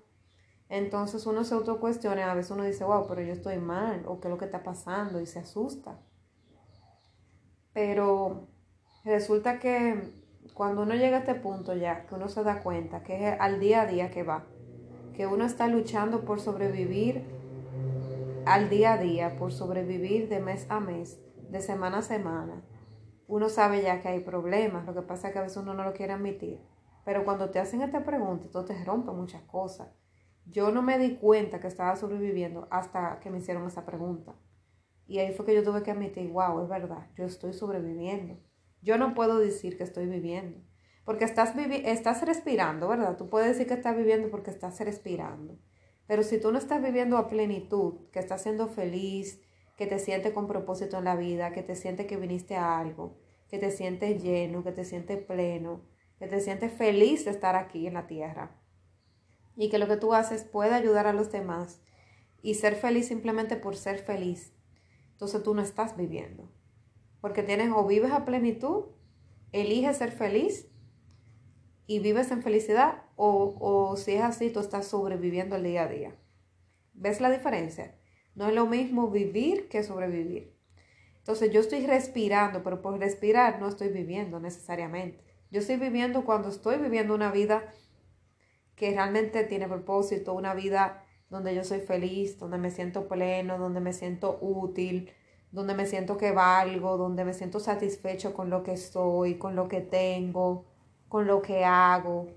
Entonces 0.70 1.26
uno 1.26 1.44
se 1.44 1.56
autocuestiona, 1.56 2.32
a 2.32 2.36
veces 2.36 2.52
uno 2.52 2.64
dice, 2.64 2.84
wow, 2.84 3.08
pero 3.08 3.22
yo 3.22 3.34
estoy 3.34 3.58
mal, 3.58 4.04
o 4.08 4.20
qué 4.20 4.28
es 4.28 4.32
lo 4.32 4.38
que 4.38 4.46
está 4.46 4.64
pasando, 4.64 5.20
y 5.20 5.26
se 5.26 5.40
asusta. 5.40 6.00
Pero 7.74 8.48
resulta 9.04 9.60
que 9.60 10.24
cuando 10.54 10.84
uno 10.84 10.96
llega 10.96 11.18
a 11.18 11.20
este 11.20 11.36
punto 11.36 11.76
ya, 11.76 12.06
que 12.06 12.16
uno 12.16 12.28
se 12.28 12.44
da 12.44 12.62
cuenta, 12.64 13.04
que 13.04 13.30
es 13.30 13.40
al 13.40 13.60
día 13.60 13.82
a 13.82 13.86
día 13.86 14.10
que 14.10 14.24
va, 14.24 14.46
que 15.16 15.28
uno 15.28 15.46
está 15.46 15.68
luchando 15.68 16.26
por 16.26 16.40
sobrevivir 16.40 17.24
al 18.46 18.70
día 18.70 18.94
a 18.94 18.98
día, 18.98 19.36
por 19.38 19.52
sobrevivir 19.52 20.30
de 20.30 20.40
mes 20.40 20.66
a 20.70 20.80
mes, 20.80 21.20
de 21.50 21.62
semana 21.62 22.00
a 22.00 22.02
semana, 22.02 22.64
uno 23.28 23.50
sabe 23.50 23.82
ya 23.82 24.02
que 24.02 24.10
hay 24.10 24.20
problemas, 24.20 24.86
lo 24.86 24.94
que 24.94 25.02
pasa 25.02 25.28
es 25.28 25.34
que 25.34 25.40
a 25.40 25.44
veces 25.44 25.58
uno 25.58 25.74
no 25.74 25.84
lo 25.84 25.94
quiere 25.94 26.14
admitir. 26.14 26.60
Pero 27.06 27.26
cuando 27.26 27.50
te 27.50 27.60
hacen 27.60 27.82
esta 27.82 28.04
pregunta, 28.04 28.50
todo 28.52 28.66
te 28.66 28.84
rompe 28.84 29.12
muchas 29.12 29.42
cosas. 29.44 29.90
Yo 30.46 30.72
no 30.72 30.82
me 30.82 30.98
di 30.98 31.16
cuenta 31.16 31.60
que 31.60 31.68
estaba 31.68 31.96
sobreviviendo 31.96 32.68
hasta 32.70 33.20
que 33.20 33.30
me 33.30 33.40
hicieron 33.40 33.66
esa 33.66 33.86
pregunta. 33.86 34.36
Y 35.06 35.20
ahí 35.20 35.34
fue 35.34 35.46
que 35.46 35.56
yo 35.56 35.64
tuve 35.64 35.84
que 35.84 35.92
admitir, 35.92 36.32
wow, 36.32 36.62
es 36.64 36.70
verdad, 36.70 37.08
yo 37.16 37.26
estoy 37.26 37.54
sobreviviendo. 37.54 38.40
Yo 38.82 38.98
no 38.98 39.14
puedo 39.14 39.38
decir 39.38 39.78
que 39.78 39.84
estoy 39.84 40.08
viviendo. 40.08 40.60
Porque 41.06 41.26
estás, 41.26 41.54
estás 41.58 42.26
respirando, 42.26 42.88
¿verdad? 42.88 43.18
Tú 43.18 43.30
puedes 43.30 43.50
decir 43.50 43.68
que 43.68 43.74
estás 43.74 43.96
viviendo 43.96 44.30
porque 44.30 44.52
estás 44.52 44.80
respirando. 44.80 45.60
Pero 46.14 46.22
si 46.22 46.38
tú 46.38 46.52
no 46.52 46.60
estás 46.60 46.80
viviendo 46.80 47.18
a 47.18 47.28
plenitud, 47.28 47.96
que 48.12 48.20
estás 48.20 48.44
siendo 48.44 48.68
feliz, 48.68 49.42
que 49.76 49.88
te 49.88 49.98
sientes 49.98 50.32
con 50.32 50.46
propósito 50.46 51.00
en 51.00 51.06
la 51.06 51.16
vida, 51.16 51.54
que 51.54 51.64
te 51.64 51.76
sientes 51.76 52.06
que 52.06 52.18
viniste 52.18 52.56
a 52.56 52.78
algo, 52.78 53.18
que 53.50 53.58
te 53.58 53.72
sientes 53.72 54.22
lleno, 54.22 54.64
que 54.64 54.72
te 54.72 54.86
sientes 54.86 55.18
pleno, 55.18 55.82
que 56.20 56.28
te 56.28 56.40
sientes 56.40 56.72
feliz 56.72 57.26
de 57.26 57.32
estar 57.32 57.56
aquí 57.56 57.88
en 57.88 57.96
la 57.96 58.06
tierra 58.06 58.62
y 59.56 59.72
que 59.72 59.80
lo 59.80 59.88
que 59.88 59.98
tú 59.98 60.14
haces 60.14 60.44
puede 60.44 60.76
ayudar 60.76 61.08
a 61.08 61.14
los 61.14 61.32
demás 61.32 61.82
y 62.44 62.54
ser 62.54 62.76
feliz 62.76 63.08
simplemente 63.08 63.56
por 63.56 63.76
ser 63.76 63.98
feliz, 63.98 64.54
entonces 65.14 65.42
tú 65.42 65.56
no 65.56 65.64
estás 65.64 65.98
viviendo. 65.98 66.48
Porque 67.22 67.42
tienes 67.42 67.72
o 67.76 67.88
vives 67.88 68.12
a 68.12 68.24
plenitud, 68.24 68.84
eliges 69.52 69.98
ser 69.98 70.12
feliz 70.12 70.68
y 71.86 72.00
vives 72.00 72.32
en 72.32 72.42
felicidad 72.42 73.04
o, 73.16 73.56
o 73.60 73.98
si 73.98 74.14
es 74.14 74.24
así, 74.24 74.50
tú 74.50 74.60
estás 74.60 74.88
sobreviviendo 74.88 75.56
el 75.56 75.64
día 75.64 75.84
a 75.84 75.88
día. 75.88 76.16
¿Ves 76.94 77.22
la 77.22 77.30
diferencia? 77.30 77.98
No 78.36 78.48
es 78.48 78.54
lo 78.54 78.66
mismo 78.66 79.10
vivir 79.10 79.68
que 79.70 79.84
sobrevivir. 79.84 80.54
Entonces 81.18 81.52
yo 81.52 81.62
estoy 81.62 81.86
respirando, 81.86 82.64
pero 82.64 82.82
por 82.82 83.00
respirar 83.00 83.60
no 83.60 83.68
estoy 83.68 83.90
viviendo 83.90 84.40
necesariamente. 84.40 85.24
Yo 85.52 85.60
estoy 85.60 85.78
viviendo 85.78 86.26
cuando 86.26 86.50
estoy 86.50 86.78
viviendo 86.78 87.14
una 87.14 87.32
vida 87.32 87.64
que 88.76 88.92
realmente 88.92 89.44
tiene 89.44 89.68
propósito, 89.68 90.34
una 90.34 90.54
vida 90.54 91.06
donde 91.30 91.56
yo 91.56 91.64
soy 91.64 91.80
feliz, 91.80 92.38
donde 92.40 92.58
me 92.58 92.72
siento 92.72 93.08
pleno, 93.08 93.58
donde 93.58 93.80
me 93.80 93.94
siento 93.94 94.38
útil, 94.42 95.12
donde 95.52 95.76
me 95.76 95.86
siento 95.86 96.18
que 96.18 96.32
valgo, 96.32 96.98
donde 96.98 97.24
me 97.24 97.34
siento 97.34 97.60
satisfecho 97.60 98.34
con 98.34 98.50
lo 98.50 98.64
que 98.64 98.78
soy, 98.78 99.36
con 99.36 99.56
lo 99.56 99.68
que 99.68 99.82
tengo, 99.82 100.66
con 101.14 101.28
lo 101.28 101.44
que 101.44 101.64
hago, 101.64 102.32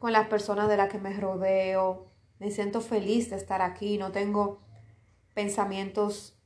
con 0.00 0.10
las 0.10 0.26
personas 0.26 0.68
de 0.68 0.76
las 0.76 0.88
que 0.88 0.98
me 0.98 1.12
rodeo. 1.12 2.08
Me 2.40 2.50
siento 2.50 2.80
feliz 2.80 3.30
de 3.30 3.36
estar 3.36 3.62
aquí, 3.62 3.96
no 3.96 4.10
tengo 4.10 4.58
pensamientos 5.34 6.36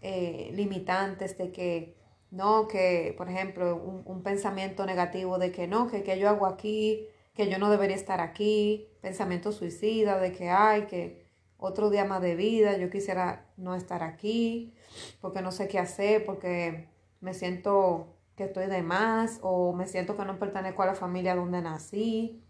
eh, 0.00 0.50
limitantes 0.54 1.36
de 1.36 1.52
que 1.52 1.94
no, 2.30 2.68
que 2.68 3.14
por 3.18 3.28
ejemplo 3.28 3.76
un, 3.76 4.22
pensamiento 4.22 4.86
negativo 4.86 5.36
de 5.38 5.52
que 5.52 5.66
no, 5.66 5.88
que, 5.88 6.02
que 6.02 6.18
yo 6.18 6.30
hago 6.30 6.46
aquí, 6.46 7.06
que 7.34 7.50
yo 7.50 7.58
no 7.58 7.68
debería 7.68 7.94
estar 7.94 8.22
aquí, 8.22 8.88
pensamiento 9.02 9.52
suicida 9.52 10.18
de 10.18 10.32
que 10.32 10.48
hay, 10.48 10.86
que 10.86 11.22
otro 11.58 11.90
día 11.90 12.06
más 12.06 12.22
de 12.22 12.34
vida, 12.34 12.78
yo 12.78 12.88
quisiera 12.88 13.44
no 13.58 13.74
estar 13.74 14.02
aquí, 14.02 14.72
porque 15.20 15.42
no 15.42 15.52
sé 15.52 15.68
qué 15.68 15.78
hacer, 15.78 16.24
porque 16.24 16.88
me 17.20 17.34
siento 17.34 18.17
que 18.38 18.44
estoy 18.44 18.68
de 18.68 18.82
más 18.82 19.40
o 19.42 19.72
me 19.72 19.86
siento 19.86 20.16
que 20.16 20.24
no 20.24 20.38
pertenezco 20.38 20.84
a 20.84 20.86
la 20.86 20.94
familia 20.94 21.34
donde 21.34 21.60
nací. 21.60 22.40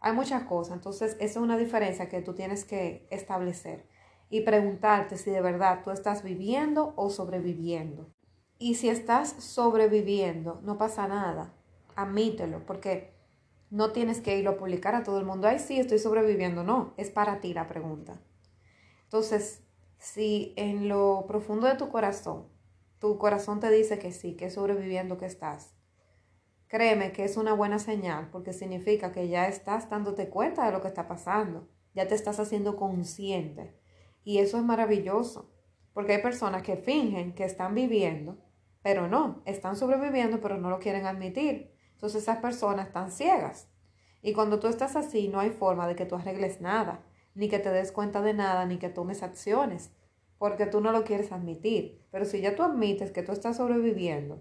Hay 0.00 0.12
muchas 0.12 0.42
cosas, 0.42 0.74
entonces 0.74 1.16
esa 1.20 1.24
es 1.24 1.36
una 1.38 1.56
diferencia 1.56 2.10
que 2.10 2.20
tú 2.20 2.34
tienes 2.34 2.66
que 2.66 3.08
establecer 3.10 3.86
y 4.28 4.42
preguntarte 4.42 5.16
si 5.16 5.30
de 5.30 5.40
verdad 5.40 5.80
tú 5.82 5.90
estás 5.90 6.22
viviendo 6.22 6.92
o 6.96 7.08
sobreviviendo. 7.08 8.12
Y 8.58 8.74
si 8.74 8.90
estás 8.90 9.30
sobreviviendo, 9.38 10.60
no 10.62 10.76
pasa 10.76 11.08
nada, 11.08 11.54
admítelo, 11.96 12.66
porque 12.66 13.14
no 13.70 13.92
tienes 13.92 14.20
que 14.20 14.36
irlo 14.36 14.50
a 14.50 14.56
publicar 14.58 14.94
a 14.94 15.02
todo 15.02 15.18
el 15.18 15.24
mundo. 15.24 15.48
Ay, 15.48 15.58
sí, 15.58 15.80
estoy 15.80 15.98
sobreviviendo. 15.98 16.62
No, 16.62 16.92
es 16.98 17.10
para 17.10 17.40
ti 17.40 17.54
la 17.54 17.66
pregunta. 17.66 18.20
Entonces, 19.04 19.62
si 19.96 20.52
en 20.56 20.88
lo 20.88 21.24
profundo 21.26 21.66
de 21.66 21.76
tu 21.76 21.88
corazón, 21.88 22.46
tu 22.98 23.18
corazón 23.18 23.60
te 23.60 23.70
dice 23.70 23.98
que 23.98 24.12
sí, 24.12 24.34
que 24.34 24.50
sobreviviendo 24.50 25.18
que 25.18 25.26
estás, 25.26 25.74
créeme 26.68 27.12
que 27.12 27.24
es 27.24 27.36
una 27.36 27.54
buena 27.54 27.78
señal 27.78 28.28
porque 28.30 28.52
significa 28.52 29.12
que 29.12 29.28
ya 29.28 29.48
estás 29.48 29.88
dándote 29.88 30.28
cuenta 30.28 30.66
de 30.66 30.72
lo 30.72 30.80
que 30.80 30.88
está 30.88 31.08
pasando, 31.08 31.68
ya 31.94 32.06
te 32.06 32.14
estás 32.14 32.38
haciendo 32.38 32.76
consciente. 32.76 33.74
Y 34.22 34.38
eso 34.38 34.58
es 34.58 34.62
maravilloso, 34.62 35.50
porque 35.94 36.12
hay 36.12 36.22
personas 36.22 36.62
que 36.62 36.76
fingen 36.76 37.34
que 37.34 37.44
están 37.44 37.74
viviendo, 37.74 38.38
pero 38.82 39.08
no, 39.08 39.42
están 39.46 39.76
sobreviviendo, 39.76 40.40
pero 40.40 40.58
no 40.58 40.70
lo 40.70 40.78
quieren 40.78 41.06
admitir. 41.06 41.74
Entonces 41.92 42.22
esas 42.22 42.38
personas 42.38 42.88
están 42.88 43.10
ciegas. 43.10 43.68
Y 44.22 44.32
cuando 44.32 44.60
tú 44.60 44.66
estás 44.66 44.96
así, 44.96 45.28
no 45.28 45.40
hay 45.40 45.50
forma 45.50 45.88
de 45.88 45.96
que 45.96 46.04
tú 46.04 46.16
arregles 46.16 46.60
nada, 46.60 47.04
ni 47.34 47.48
que 47.48 47.58
te 47.58 47.70
des 47.70 47.92
cuenta 47.92 48.20
de 48.20 48.34
nada, 48.34 48.66
ni 48.66 48.78
que 48.78 48.88
tomes 48.88 49.22
acciones, 49.22 49.92
porque 50.38 50.66
tú 50.66 50.80
no 50.80 50.92
lo 50.92 51.04
quieres 51.04 51.32
admitir. 51.32 52.02
Pero 52.10 52.24
si 52.24 52.40
ya 52.40 52.56
tú 52.56 52.62
admites 52.62 53.10
que 53.10 53.22
tú 53.22 53.32
estás 53.32 53.56
sobreviviendo, 53.56 54.40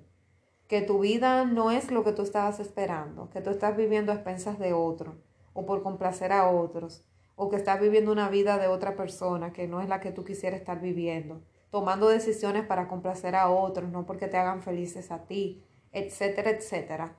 que 0.68 0.82
tu 0.82 1.00
vida 1.00 1.46
no 1.46 1.72
es 1.72 1.92
lo 1.92 2.04
que 2.04 2.12
tú 2.12 2.22
estabas 2.22 2.60
esperando, 2.60 3.30
que 3.30 3.42
tú 3.42 3.50
estás 3.50 3.76
viviendo 3.76 4.12
a 4.12 4.16
expensas 4.16 4.60
de 4.60 4.74
otro, 4.74 5.16
o 5.54 5.66
por 5.66 5.82
complacer 5.84 6.32
a 6.32 6.50
otros, 6.50 7.06
o 7.36 7.50
que 7.50 7.56
estás 7.56 7.80
viviendo 7.80 8.12
una 8.12 8.30
vida 8.30 8.58
de 8.58 8.68
otra 8.68 8.96
persona 8.96 9.54
que 9.54 9.68
no 9.68 9.82
es 9.82 9.90
la 9.90 10.00
que 10.00 10.12
tú 10.12 10.24
quisieras 10.24 10.60
estar 10.60 10.82
viviendo, 10.82 11.42
tomando 11.72 12.10
decisiones 12.10 12.66
para 12.66 12.88
complacer 12.88 13.36
a 13.36 13.50
otros, 13.50 13.90
no 13.90 14.06
porque 14.06 14.28
te 14.28 14.38
hagan 14.38 14.62
felices 14.62 15.12
a 15.12 15.26
ti, 15.26 15.64
etcétera, 15.92 16.52
etcétera 16.52 17.16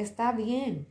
está 0.00 0.32
bien. 0.32 0.86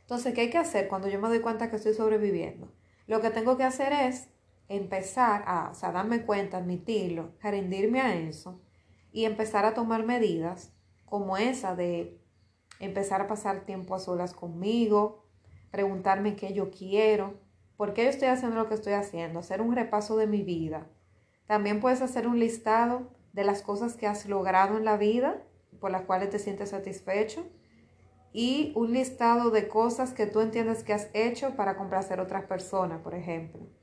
Entonces, 0.00 0.32
¿qué 0.34 0.42
hay 0.42 0.50
que 0.50 0.58
hacer 0.58 0.88
cuando 0.88 1.08
yo 1.08 1.20
me 1.20 1.28
doy 1.28 1.40
cuenta 1.40 1.68
que 1.68 1.76
estoy 1.76 1.92
sobreviviendo? 1.92 2.72
Lo 3.06 3.20
que 3.20 3.30
tengo 3.30 3.56
que 3.56 3.64
hacer 3.64 3.92
es 3.92 4.28
empezar 4.68 5.44
a, 5.46 5.70
o 5.70 5.74
sea, 5.74 5.92
darme 5.92 6.24
cuenta, 6.24 6.58
admitirlo, 6.58 7.32
rendirme 7.42 8.00
a 8.00 8.14
eso 8.14 8.60
y 9.12 9.24
empezar 9.24 9.64
a 9.64 9.74
tomar 9.74 10.04
medidas 10.04 10.72
como 11.04 11.36
esa 11.36 11.74
de 11.74 12.20
empezar 12.80 13.22
a 13.22 13.26
pasar 13.26 13.64
tiempo 13.64 13.94
a 13.94 13.98
solas 13.98 14.34
conmigo, 14.34 15.24
preguntarme 15.70 16.36
qué 16.36 16.52
yo 16.52 16.70
quiero, 16.70 17.40
por 17.76 17.94
qué 17.94 18.04
yo 18.04 18.10
estoy 18.10 18.28
haciendo 18.28 18.56
lo 18.56 18.68
que 18.68 18.74
estoy 18.74 18.92
haciendo, 18.92 19.40
hacer 19.40 19.60
un 19.60 19.74
repaso 19.74 20.16
de 20.16 20.26
mi 20.26 20.42
vida. 20.42 20.86
También 21.46 21.80
puedes 21.80 22.02
hacer 22.02 22.28
un 22.28 22.38
listado 22.38 23.08
de 23.32 23.44
las 23.44 23.62
cosas 23.62 23.96
que 23.96 24.06
has 24.06 24.26
logrado 24.26 24.76
en 24.76 24.84
la 24.84 24.96
vida, 24.96 25.42
por 25.80 25.90
las 25.90 26.02
cuales 26.02 26.30
te 26.30 26.38
sientes 26.38 26.70
satisfecho, 26.70 27.46
y 28.32 28.72
un 28.76 28.92
listado 28.92 29.50
de 29.50 29.68
cosas 29.68 30.12
que 30.12 30.26
tú 30.26 30.40
entiendes 30.40 30.84
que 30.84 30.92
has 30.92 31.08
hecho 31.14 31.56
para 31.56 31.76
complacer 31.76 32.20
a 32.20 32.24
otras 32.24 32.44
personas, 32.44 33.00
por 33.00 33.14
ejemplo. 33.14 33.77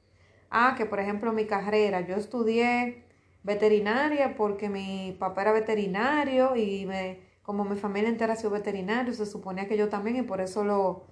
Ah, 0.49 0.75
que 0.77 0.85
por 0.85 0.99
ejemplo 0.99 1.33
mi 1.33 1.45
carrera, 1.45 2.01
yo 2.01 2.15
estudié 2.15 3.03
veterinaria 3.43 4.35
porque 4.35 4.69
mi 4.69 5.15
papá 5.19 5.43
era 5.43 5.51
veterinario 5.51 6.55
y 6.55 6.85
me, 6.85 7.19
como 7.43 7.65
mi 7.65 7.75
familia 7.75 8.09
entera 8.09 8.33
ha 8.33 8.35
sido 8.35 8.51
veterinario, 8.51 9.13
se 9.13 9.25
suponía 9.25 9.67
que 9.67 9.77
yo 9.77 9.89
también 9.89 10.17
y 10.17 10.21
por 10.23 10.41
eso 10.41 10.63
lo, 10.63 11.05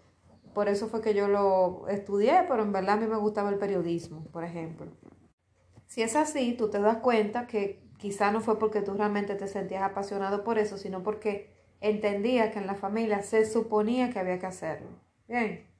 por 0.53 0.69
eso 0.69 0.87
fue 0.87 1.01
que 1.01 1.13
yo 1.13 1.27
lo 1.27 1.87
estudié, 1.89 2.45
pero 2.47 2.63
en 2.63 2.71
verdad 2.71 2.95
a 2.95 2.97
mí 2.97 3.07
me 3.07 3.17
gustaba 3.17 3.49
el 3.49 3.57
periodismo, 3.57 4.23
por 4.31 4.43
ejemplo. 4.43 4.87
Si 5.87 6.01
es 6.01 6.15
así, 6.15 6.53
tú 6.57 6.69
te 6.69 6.79
das 6.79 6.97
cuenta 6.97 7.47
que 7.47 7.83
quizá 7.97 8.31
no 8.31 8.41
fue 8.41 8.57
porque 8.57 8.81
tú 8.81 8.93
realmente 8.95 9.35
te 9.35 9.47
sentías 9.47 9.83
apasionado 9.83 10.43
por 10.43 10.57
eso, 10.57 10.77
sino 10.77 11.03
porque 11.03 11.53
entendía 11.81 12.51
que 12.51 12.59
en 12.59 12.67
la 12.67 12.75
familia 12.75 13.21
se 13.21 13.45
suponía 13.45 14.09
que 14.09 14.19
había 14.19 14.39
que 14.39 14.45
hacerlo. 14.47 14.87
Bien. 15.27 15.72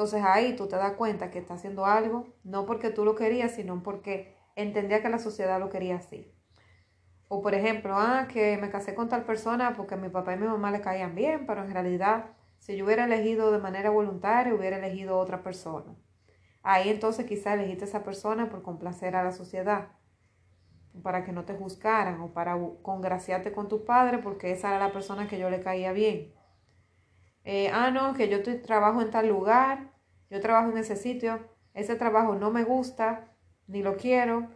Entonces 0.00 0.24
ahí 0.24 0.56
tú 0.56 0.66
te 0.66 0.76
das 0.76 0.94
cuenta 0.94 1.30
que 1.30 1.38
está 1.38 1.52
haciendo 1.52 1.84
algo, 1.84 2.32
no 2.42 2.64
porque 2.64 2.88
tú 2.88 3.04
lo 3.04 3.16
querías, 3.16 3.52
sino 3.52 3.82
porque 3.82 4.34
entendía 4.56 5.02
que 5.02 5.10
la 5.10 5.18
sociedad 5.18 5.60
lo 5.60 5.68
quería 5.68 5.96
así. 5.96 6.34
O 7.28 7.42
por 7.42 7.52
ejemplo, 7.52 7.94
ah, 7.98 8.26
que 8.26 8.56
me 8.56 8.70
casé 8.70 8.94
con 8.94 9.10
tal 9.10 9.24
persona 9.24 9.74
porque 9.76 9.96
mi 9.96 10.08
papá 10.08 10.32
y 10.32 10.38
mi 10.38 10.46
mamá 10.46 10.70
le 10.70 10.80
caían 10.80 11.14
bien, 11.14 11.44
pero 11.46 11.62
en 11.62 11.70
realidad 11.70 12.30
si 12.60 12.78
yo 12.78 12.86
hubiera 12.86 13.04
elegido 13.04 13.52
de 13.52 13.58
manera 13.58 13.90
voluntaria, 13.90 14.54
hubiera 14.54 14.78
elegido 14.78 15.18
otra 15.18 15.42
persona. 15.42 15.94
Ahí 16.62 16.88
entonces 16.88 17.26
quizá 17.26 17.52
elegiste 17.52 17.84
a 17.84 17.88
esa 17.88 18.02
persona 18.02 18.48
por 18.48 18.62
complacer 18.62 19.14
a 19.16 19.22
la 19.22 19.32
sociedad, 19.32 19.88
para 21.02 21.24
que 21.24 21.32
no 21.32 21.44
te 21.44 21.52
juzgaran 21.52 22.22
o 22.22 22.32
para 22.32 22.58
congraciarte 22.80 23.52
con 23.52 23.68
tu 23.68 23.84
padre 23.84 24.16
porque 24.16 24.52
esa 24.52 24.70
era 24.70 24.78
la 24.78 24.94
persona 24.94 25.28
que 25.28 25.38
yo 25.38 25.50
le 25.50 25.60
caía 25.60 25.92
bien. 25.92 26.32
Eh, 27.44 27.70
ah, 27.72 27.90
no, 27.90 28.14
que 28.14 28.28
yo 28.28 28.42
trabajo 28.62 29.00
en 29.00 29.10
tal 29.10 29.28
lugar, 29.28 29.89
yo 30.30 30.40
trabajo 30.40 30.70
en 30.70 30.78
ese 30.78 30.96
sitio, 30.96 31.40
ese 31.74 31.96
trabajo 31.96 32.34
no 32.34 32.50
me 32.50 32.64
gusta, 32.64 33.28
ni 33.66 33.82
lo 33.82 33.96
quiero, 33.96 34.48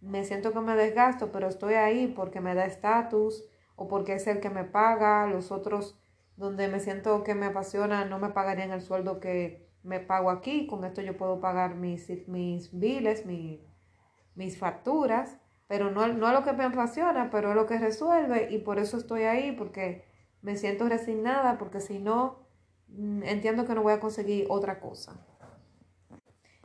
me 0.00 0.24
siento 0.24 0.52
que 0.52 0.60
me 0.60 0.76
desgasto, 0.76 1.32
pero 1.32 1.48
estoy 1.48 1.74
ahí 1.74 2.06
porque 2.06 2.40
me 2.40 2.54
da 2.54 2.66
estatus 2.66 3.44
o 3.76 3.88
porque 3.88 4.14
es 4.14 4.26
el 4.26 4.40
que 4.40 4.50
me 4.50 4.64
paga, 4.64 5.26
los 5.26 5.50
otros 5.50 5.98
donde 6.36 6.68
me 6.68 6.80
siento 6.80 7.22
que 7.24 7.34
me 7.34 7.46
apasiona 7.46 8.04
no 8.04 8.18
me 8.18 8.30
pagarían 8.30 8.72
el 8.72 8.82
sueldo 8.82 9.20
que 9.20 9.68
me 9.82 10.00
pago 10.00 10.30
aquí, 10.30 10.66
con 10.66 10.84
esto 10.84 11.02
yo 11.02 11.16
puedo 11.16 11.40
pagar 11.40 11.74
mis, 11.74 12.10
mis 12.26 12.78
biles, 12.78 13.24
mis 13.26 14.58
facturas, 14.58 15.38
pero 15.66 15.90
no, 15.90 16.06
no 16.08 16.28
es 16.28 16.34
lo 16.34 16.42
que 16.42 16.52
me 16.52 16.64
apasiona, 16.64 17.30
pero 17.30 17.50
es 17.50 17.56
lo 17.56 17.66
que 17.66 17.78
resuelve 17.78 18.48
y 18.50 18.58
por 18.58 18.78
eso 18.78 18.96
estoy 18.96 19.22
ahí, 19.22 19.52
porque 19.52 20.04
me 20.42 20.56
siento 20.56 20.88
resignada, 20.88 21.58
porque 21.58 21.80
si 21.80 21.98
no, 21.98 22.43
entiendo 23.24 23.66
que 23.66 23.74
no 23.74 23.82
voy 23.82 23.92
a 23.92 24.00
conseguir 24.00 24.46
otra 24.48 24.80
cosa. 24.80 25.24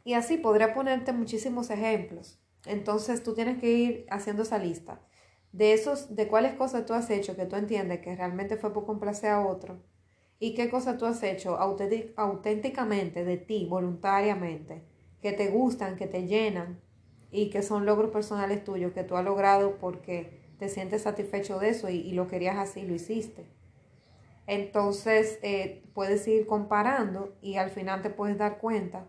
Y 0.03 0.13
así 0.13 0.37
podría 0.37 0.73
ponerte 0.73 1.11
muchísimos 1.13 1.69
ejemplos. 1.69 2.39
Entonces 2.65 3.23
tú 3.23 3.33
tienes 3.33 3.59
que 3.59 3.71
ir 3.71 4.05
haciendo 4.09 4.43
esa 4.43 4.57
lista 4.57 4.99
de 5.51 5.73
esos, 5.73 6.15
de 6.15 6.27
cuáles 6.27 6.53
cosas 6.53 6.85
tú 6.85 6.93
has 6.93 7.09
hecho 7.09 7.35
que 7.35 7.45
tú 7.45 7.55
entiendes 7.55 8.01
que 8.01 8.15
realmente 8.15 8.57
fue 8.57 8.73
por 8.73 8.85
complacer 8.85 9.31
a 9.31 9.45
otro 9.45 9.79
y 10.39 10.53
qué 10.53 10.69
cosas 10.69 10.97
tú 10.97 11.05
has 11.05 11.21
hecho 11.23 11.57
auténticamente 11.57 13.25
de 13.25 13.37
ti, 13.37 13.65
voluntariamente, 13.69 14.83
que 15.21 15.33
te 15.33 15.49
gustan, 15.49 15.97
que 15.97 16.07
te 16.07 16.27
llenan 16.27 16.79
y 17.29 17.49
que 17.49 17.61
son 17.61 17.85
logros 17.85 18.11
personales 18.11 18.63
tuyos 18.63 18.93
que 18.93 19.03
tú 19.03 19.17
has 19.17 19.25
logrado 19.25 19.77
porque 19.79 20.39
te 20.57 20.69
sientes 20.69 21.01
satisfecho 21.01 21.59
de 21.59 21.69
eso 21.69 21.89
y, 21.89 22.11
lo 22.13 22.27
querías 22.27 22.57
así, 22.57 22.83
lo 22.83 22.95
hiciste. 22.95 23.47
Entonces 24.49 25.37
eh, 25.43 25.83
puedes 25.93 26.27
ir 26.27 26.47
comparando 26.47 27.37
y 27.39 27.57
al 27.57 27.69
final 27.69 28.01
te 28.01 28.09
puedes 28.09 28.35
dar 28.39 28.57
cuenta 28.57 29.05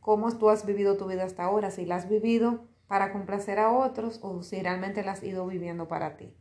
cómo 0.00 0.36
tú 0.36 0.50
has 0.50 0.66
vivido 0.66 0.96
tu 0.96 1.06
vida 1.06 1.22
hasta 1.22 1.44
ahora, 1.44 1.70
si 1.70 1.86
la 1.86 1.94
has 1.94 2.08
vivido 2.08 2.64
para 2.88 3.12
complacer 3.12 3.60
a 3.60 3.70
otros 3.70 4.18
o 4.20 4.42
si 4.42 4.60
realmente 4.60 5.04
la 5.04 5.12
has 5.12 5.22
ido 5.22 5.46
viviendo 5.46 5.86
para 5.86 6.16
ti. 6.16 6.36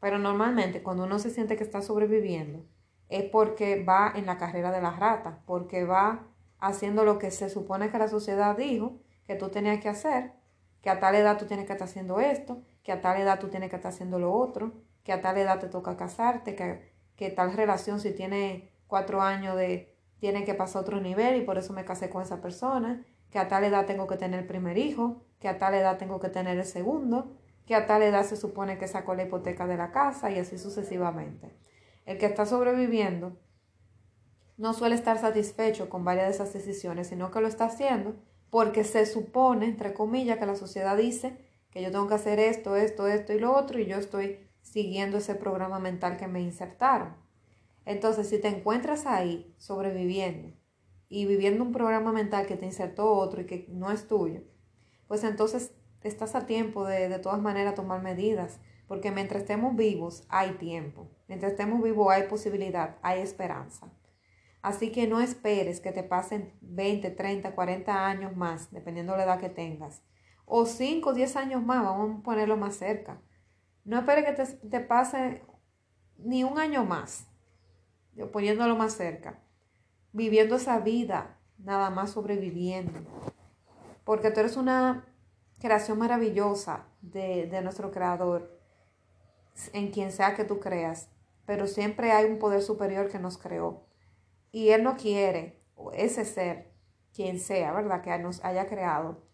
Pero 0.00 0.18
normalmente 0.18 0.82
cuando 0.82 1.04
uno 1.04 1.18
se 1.18 1.28
siente 1.28 1.58
que 1.58 1.64
está 1.64 1.82
sobreviviendo 1.82 2.64
es 3.10 3.24
porque 3.24 3.84
va 3.84 4.10
en 4.16 4.24
la 4.24 4.38
carrera 4.38 4.72
de 4.72 4.80
las 4.80 4.98
ratas, 4.98 5.36
porque 5.44 5.84
va 5.84 6.28
haciendo 6.58 7.04
lo 7.04 7.18
que 7.18 7.30
se 7.30 7.50
supone 7.50 7.90
que 7.90 7.98
la 7.98 8.08
sociedad 8.08 8.56
dijo 8.56 9.02
que 9.26 9.34
tú 9.34 9.50
tenías 9.50 9.82
que 9.82 9.90
hacer, 9.90 10.32
que 10.80 10.88
a 10.88 10.98
tal 10.98 11.14
edad 11.14 11.36
tú 11.36 11.44
tienes 11.44 11.66
que 11.66 11.72
estar 11.72 11.88
haciendo 11.88 12.20
esto, 12.20 12.62
que 12.82 12.92
a 12.92 13.02
tal 13.02 13.20
edad 13.20 13.38
tú 13.38 13.48
tienes 13.48 13.68
que 13.68 13.76
estar 13.76 13.92
haciendo 13.92 14.18
lo 14.18 14.32
otro, 14.32 14.72
que 15.04 15.12
a 15.12 15.20
tal 15.20 15.36
edad 15.36 15.60
te 15.60 15.68
toca 15.68 15.98
casarte, 15.98 16.54
que, 16.54 16.95
que 17.16 17.30
tal 17.30 17.52
relación 17.52 18.00
si 18.00 18.12
tiene 18.12 18.70
cuatro 18.86 19.22
años 19.22 19.56
de 19.56 19.96
tiene 20.18 20.44
que 20.44 20.54
pasar 20.54 20.80
a 20.80 20.82
otro 20.82 21.00
nivel 21.00 21.36
y 21.36 21.44
por 21.44 21.58
eso 21.58 21.72
me 21.72 21.84
casé 21.84 22.08
con 22.08 22.22
esa 22.22 22.40
persona, 22.40 23.04
que 23.30 23.38
a 23.38 23.48
tal 23.48 23.64
edad 23.64 23.86
tengo 23.86 24.06
que 24.06 24.16
tener 24.16 24.40
el 24.40 24.46
primer 24.46 24.78
hijo, 24.78 25.22
que 25.40 25.48
a 25.48 25.58
tal 25.58 25.74
edad 25.74 25.98
tengo 25.98 26.20
que 26.20 26.30
tener 26.30 26.58
el 26.58 26.64
segundo, 26.64 27.36
que 27.66 27.74
a 27.74 27.86
tal 27.86 28.02
edad 28.02 28.24
se 28.24 28.36
supone 28.36 28.78
que 28.78 28.88
sacó 28.88 29.14
la 29.14 29.24
hipoteca 29.24 29.66
de 29.66 29.76
la 29.76 29.90
casa 29.90 30.30
y 30.30 30.38
así 30.38 30.58
sucesivamente. 30.58 31.54
El 32.06 32.18
que 32.18 32.26
está 32.26 32.46
sobreviviendo 32.46 33.36
no 34.56 34.72
suele 34.72 34.94
estar 34.94 35.18
satisfecho 35.18 35.90
con 35.90 36.04
varias 36.04 36.28
de 36.28 36.34
esas 36.34 36.52
decisiones, 36.52 37.08
sino 37.08 37.30
que 37.30 37.40
lo 37.40 37.48
está 37.48 37.66
haciendo 37.66 38.16
porque 38.48 38.84
se 38.84 39.04
supone, 39.04 39.66
entre 39.66 39.92
comillas, 39.92 40.38
que 40.38 40.46
la 40.46 40.56
sociedad 40.56 40.96
dice 40.96 41.36
que 41.70 41.82
yo 41.82 41.90
tengo 41.90 42.06
que 42.08 42.14
hacer 42.14 42.38
esto, 42.38 42.76
esto, 42.76 43.06
esto 43.06 43.34
y 43.34 43.38
lo 43.38 43.54
otro, 43.54 43.78
y 43.78 43.86
yo 43.86 43.98
estoy 43.98 44.45
siguiendo 44.66 45.18
ese 45.18 45.34
programa 45.36 45.78
mental 45.78 46.16
que 46.16 46.26
me 46.26 46.40
insertaron. 46.40 47.14
Entonces, 47.84 48.28
si 48.28 48.40
te 48.40 48.48
encuentras 48.48 49.06
ahí 49.06 49.54
sobreviviendo 49.58 50.52
y 51.08 51.24
viviendo 51.24 51.62
un 51.62 51.72
programa 51.72 52.12
mental 52.12 52.46
que 52.46 52.56
te 52.56 52.66
insertó 52.66 53.12
otro 53.12 53.42
y 53.42 53.46
que 53.46 53.66
no 53.68 53.92
es 53.92 54.08
tuyo, 54.08 54.42
pues 55.06 55.22
entonces 55.22 55.72
estás 56.02 56.34
a 56.34 56.46
tiempo 56.46 56.84
de 56.84 57.08
de 57.08 57.18
todas 57.20 57.40
maneras 57.40 57.76
tomar 57.76 58.02
medidas, 58.02 58.60
porque 58.88 59.12
mientras 59.12 59.42
estemos 59.42 59.76
vivos 59.76 60.24
hay 60.28 60.52
tiempo, 60.52 61.10
mientras 61.28 61.52
estemos 61.52 61.82
vivos 61.82 62.12
hay 62.12 62.24
posibilidad, 62.24 62.96
hay 63.02 63.20
esperanza. 63.20 63.92
Así 64.62 64.90
que 64.90 65.06
no 65.06 65.20
esperes 65.20 65.80
que 65.80 65.92
te 65.92 66.02
pasen 66.02 66.52
20, 66.60 67.10
30, 67.10 67.54
40 67.54 68.06
años 68.06 68.36
más, 68.36 68.72
dependiendo 68.72 69.12
de 69.12 69.18
la 69.18 69.24
edad 69.24 69.40
que 69.40 69.48
tengas, 69.48 70.02
o 70.44 70.66
5, 70.66 71.12
10 71.12 71.36
años 71.36 71.64
más, 71.64 71.84
vamos 71.84 72.18
a 72.18 72.22
ponerlo 72.24 72.56
más 72.56 72.74
cerca. 72.76 73.20
No 73.86 73.98
esperes 73.98 74.26
que 74.26 74.32
te, 74.32 74.68
te 74.68 74.80
pase 74.80 75.42
ni 76.18 76.44
un 76.44 76.58
año 76.58 76.84
más, 76.84 77.26
poniéndolo 78.32 78.76
más 78.76 78.92
cerca, 78.92 79.38
viviendo 80.12 80.56
esa 80.56 80.78
vida, 80.80 81.38
nada 81.56 81.88
más 81.88 82.10
sobreviviendo 82.10 83.00
porque 84.06 84.30
tú 84.30 84.38
eres 84.38 84.56
una 84.56 85.04
creación 85.58 85.98
maravillosa 85.98 86.86
de, 87.02 87.60
nuestro 87.60 87.90
creador, 87.90 88.56
en 89.72 89.90
quien 89.90 90.12
sea 90.12 90.36
que 90.36 90.44
tú 90.44 90.60
creas, 90.60 91.10
pero 91.44 91.66
siempre 91.66 92.12
hay 92.12 92.26
un 92.26 92.38
poder 92.38 92.62
superior 92.62 93.10
que 93.10 93.18
nos 93.18 93.36
creó. 93.36 93.84
Y 94.52 94.68
Él 94.68 94.84
no 94.84 94.96
quiere, 94.96 95.60
ese 95.92 96.24
ser, 96.24 96.72
quien 97.12 97.40
sea, 97.40 97.72
¿verdad? 97.72 98.00
Que 98.00 98.16
nos 98.18 98.44
haya 98.44 98.68
creado, 98.68 99.24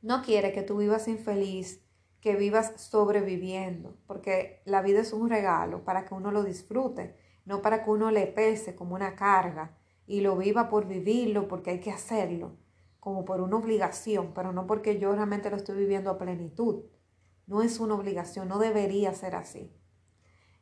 no 0.00 0.22
quiere 0.22 0.52
que 0.52 0.62
tú 0.62 0.76
vivas 0.76 1.08
infeliz, 1.08 1.82
que 2.22 2.36
vivas 2.36 2.80
sobreviviendo, 2.80 3.96
porque 4.06 4.62
la 4.64 4.80
vida 4.80 5.00
es 5.00 5.12
un 5.12 5.28
regalo 5.28 5.84
para 5.84 6.04
que 6.04 6.14
uno 6.14 6.30
lo 6.30 6.44
disfrute, 6.44 7.16
no 7.44 7.60
para 7.62 7.82
que 7.82 7.90
uno 7.90 8.12
le 8.12 8.28
pese 8.28 8.76
como 8.76 8.94
una 8.94 9.16
carga 9.16 9.76
y 10.06 10.20
lo 10.20 10.36
viva 10.36 10.68
por 10.68 10.86
vivirlo, 10.86 11.48
porque 11.48 11.70
hay 11.70 11.80
que 11.80 11.90
hacerlo 11.90 12.56
como 13.00 13.24
por 13.24 13.40
una 13.40 13.56
obligación, 13.56 14.32
pero 14.34 14.52
no 14.52 14.68
porque 14.68 15.00
yo 15.00 15.12
realmente 15.12 15.50
lo 15.50 15.56
estoy 15.56 15.76
viviendo 15.76 16.10
a 16.10 16.18
plenitud. 16.18 16.84
No 17.48 17.60
es 17.60 17.80
una 17.80 17.96
obligación, 17.96 18.46
no 18.46 18.60
debería 18.60 19.12
ser 19.14 19.34
así. 19.34 19.74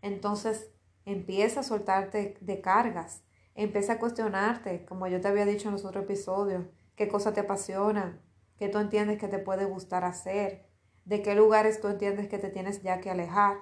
Entonces, 0.01 0.73
empieza 1.05 1.61
a 1.61 1.63
soltarte 1.63 2.39
de 2.41 2.61
cargas, 2.63 3.23
empieza 3.55 3.93
a 3.93 3.99
cuestionarte, 3.99 4.87
como 4.87 5.07
yo 5.09 5.21
te 5.21 5.29
había 5.29 5.45
dicho 5.45 5.69
en 5.69 5.73
los 5.73 5.85
otros 5.85 6.05
episodios, 6.05 6.65
qué 6.97 7.07
cosas 7.07 7.35
te 7.35 7.41
apasionan, 7.41 8.23
qué 8.57 8.71
tú 8.71 8.79
entiendes 8.79 9.19
que 9.19 9.29
te 9.29 9.39
puede 9.39 9.67
gustar 9.67 10.05
hacer, 10.05 10.70
de 11.11 11.23
qué 11.23 11.35
lugares 11.35 11.81
tú 11.81 11.89
entiendes 11.89 12.29
que 12.29 12.39
te 12.39 12.51
tienes 12.51 12.83
ya 12.83 13.01
que 13.01 13.11
alejar, 13.11 13.57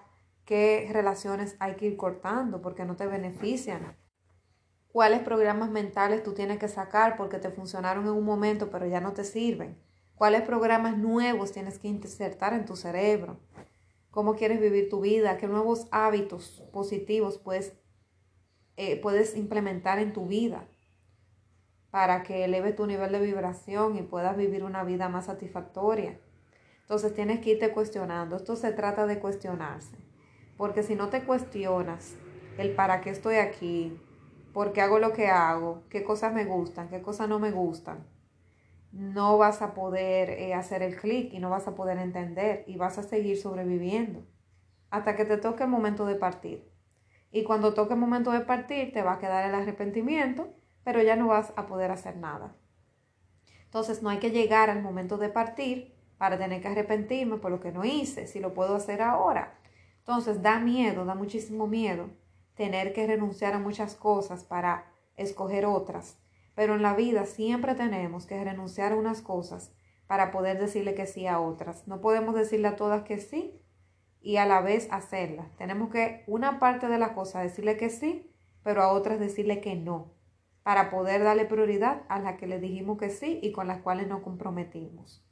qué 0.45 0.87
relaciones 0.93 1.57
hay 1.61 1.77
que 1.77 1.87
ir 1.87 1.97
cortando 1.97 2.61
porque 2.61 2.85
no 2.85 2.95
te 2.95 3.07
benefician, 3.07 3.97
cuáles 4.89 5.21
programas 5.21 5.71
mentales 5.71 6.23
tú 6.23 6.35
tienes 6.35 6.59
que 6.59 6.69
sacar 6.69 7.17
porque 7.17 7.39
te 7.39 7.49
funcionaron 7.49 8.05
en 8.05 8.13
un 8.13 8.27
momento 8.27 8.71
pero 8.71 8.87
ya 8.87 9.01
no 9.01 9.15
te 9.15 9.25
sirven, 9.25 9.79
cuáles 10.15 10.43
programas 10.43 10.99
nuevos 10.99 11.51
tienes 11.51 11.79
que 11.79 11.89
insertar 11.89 12.53
en 12.53 12.67
tu 12.67 12.77
cerebro. 12.77 13.41
cómo 14.11 14.35
quieres 14.35 14.61
vivir 14.61 14.91
tu 14.91 15.01
vida, 15.01 15.39
qué 15.39 15.47
nuevos 15.47 15.89
hábitos 15.91 16.63
positivos 16.71 17.39
puedes, 17.39 17.73
eh, 18.77 19.01
puedes 19.01 19.35
implementar 19.37 19.99
en 19.99 20.13
tu 20.13 20.27
vida 20.27 20.69
para 21.91 22.23
que 22.25 22.45
eleve 22.45 22.73
tu 22.75 22.87
nivel 22.87 23.11
de 23.11 23.21
vibración 23.21 23.97
y 23.97 24.03
puedas 24.03 24.37
vivir 24.37 24.65
una 24.65 24.85
vida 24.85 25.09
más 25.09 25.27
satisfactoria. 25.27 26.21
Entonces 26.89 27.13
tienes 27.13 27.41
que 27.41 27.51
irte 27.51 27.71
cuestionando. 27.71 28.35
Esto 28.35 28.57
se 28.57 28.73
trata 28.73 29.07
de 29.07 29.19
cuestionarse. 29.19 29.95
Porque 30.57 30.83
si 30.83 30.95
no 30.95 31.11
te 31.11 31.23
cuestionas 31.23 32.15
el 32.57 32.75
para 32.75 33.03
qué 33.03 33.11
estoy 33.11 33.37
aquí, 33.37 34.01
por 34.55 34.73
qué 34.73 34.81
hago 34.81 34.99
lo 34.99 35.13
que 35.13 35.27
hago, 35.27 35.83
qué 35.91 36.03
cosas 36.03 36.33
me 36.33 36.47
gustan, 36.47 36.89
qué 36.89 37.03
cosas 37.03 37.29
no 37.29 37.39
me 37.39 37.51
gustan, 37.51 38.07
no 38.91 39.37
vas 39.37 39.61
a 39.61 39.75
poder 39.75 40.31
eh, 40.31 40.55
hacer 40.55 40.83
el 40.83 40.97
clic 40.97 41.35
y 41.35 41.41
no 41.41 41.51
vas 41.51 41.69
a 41.69 41.75
poder 41.75 41.99
entender 41.99 42.65
y 42.67 42.79
vas 42.79 42.97
a 42.97 43.03
seguir 43.03 43.37
sobreviviendo 43.37 44.27
hasta 44.89 45.15
que 45.15 45.27
te 45.27 45.37
toque 45.37 45.65
el 45.65 45.69
momento 45.69 46.07
de 46.07 46.15
partir. 46.15 46.73
Y 47.31 47.45
cuando 47.45 47.75
toque 47.75 47.93
el 47.93 48.01
momento 48.01 48.31
de 48.33 48.41
partir 48.41 48.95
te 48.95 49.03
va 49.03 49.13
a 49.13 49.19
quedar 49.19 49.47
el 49.47 49.55
arrepentimiento, 49.55 50.55
pero 50.85 51.03
ya 51.03 51.17
no 51.17 51.29
vas 51.29 51.53
a 51.57 51.67
poder 51.67 51.91
hacer 51.91 52.17
nada. 52.17 52.57
Entonces 53.65 54.03
no 54.03 54.09
hay 54.09 54.21
que 54.21 54.31
llegar 54.31 54.71
al 54.71 54.81
momento 54.81 55.19
de 55.19 55.29
partir 55.29 55.98
para 56.19 56.37
tener 56.37 56.61
que 56.61 56.69
arrepentirme 56.69 57.39
por 57.39 57.51
lo 57.51 57.61
que 57.61 57.73
no 57.73 57.85
hice, 57.85 58.27
si 58.27 58.41
lo 58.41 58.53
puedo 58.53 58.75
hacer 58.75 59.01
ahora. 59.01 59.59
Entonces 60.01 60.43
da 60.43 60.59
miedo, 60.59 61.05
da 61.05 61.15
muchísimo 61.15 61.67
miedo 61.67 62.11
tener 62.55 62.93
que 62.93 63.07
renunciar 63.07 63.55
a 63.55 63.59
muchas 63.59 63.95
cosas 63.95 64.45
para 64.45 64.93
escoger 65.17 65.65
otras 65.65 66.19
pero 66.59 66.75
en 66.75 66.83
la 66.83 66.93
vida 66.93 67.25
siempre 67.25 67.77
tenemos 67.77 68.27
que 68.27 68.43
renunciar 68.43 68.91
a 68.91 68.97
unas 68.97 69.23
cosas 69.23 69.73
para 70.09 70.33
poder 70.33 70.59
decirle 70.59 70.97
que 70.97 71.07
sí 71.07 71.25
a 71.29 71.39
otras. 71.39 71.87
No 71.87 72.01
podemos 72.01 72.35
decirle 72.35 72.67
a 72.67 72.75
todas 72.75 73.05
que 73.05 73.19
sí 73.19 73.63
y 74.21 74.39
a 74.39 74.45
la 74.45 74.61
vez 74.61 74.89
hacerlas. 74.91 75.55
Tenemos 75.57 75.89
que 75.91 76.25
una 76.27 76.59
parte 76.59 76.89
de 76.89 76.99
la 76.99 77.15
cosa 77.15 77.43
decirle 77.43 77.77
que 77.77 77.91
sí, 77.91 78.35
pero 78.65 78.83
a 78.83 78.91
otras 78.93 79.21
decirle 79.21 79.61
que 79.61 79.77
no, 79.77 80.17
para 80.65 80.91
poder 80.91 81.23
darle 81.23 81.45
prioridad 81.45 82.03
a 82.09 82.19
las 82.19 82.37
que 82.39 82.49
le 82.49 82.59
dijimos 82.59 82.99
que 82.99 83.11
sí 83.11 83.39
y 83.41 83.53
con 83.53 83.69
las 83.69 83.81
cuales 83.81 84.09
nos 84.09 84.23
comprometimos. 84.23 85.25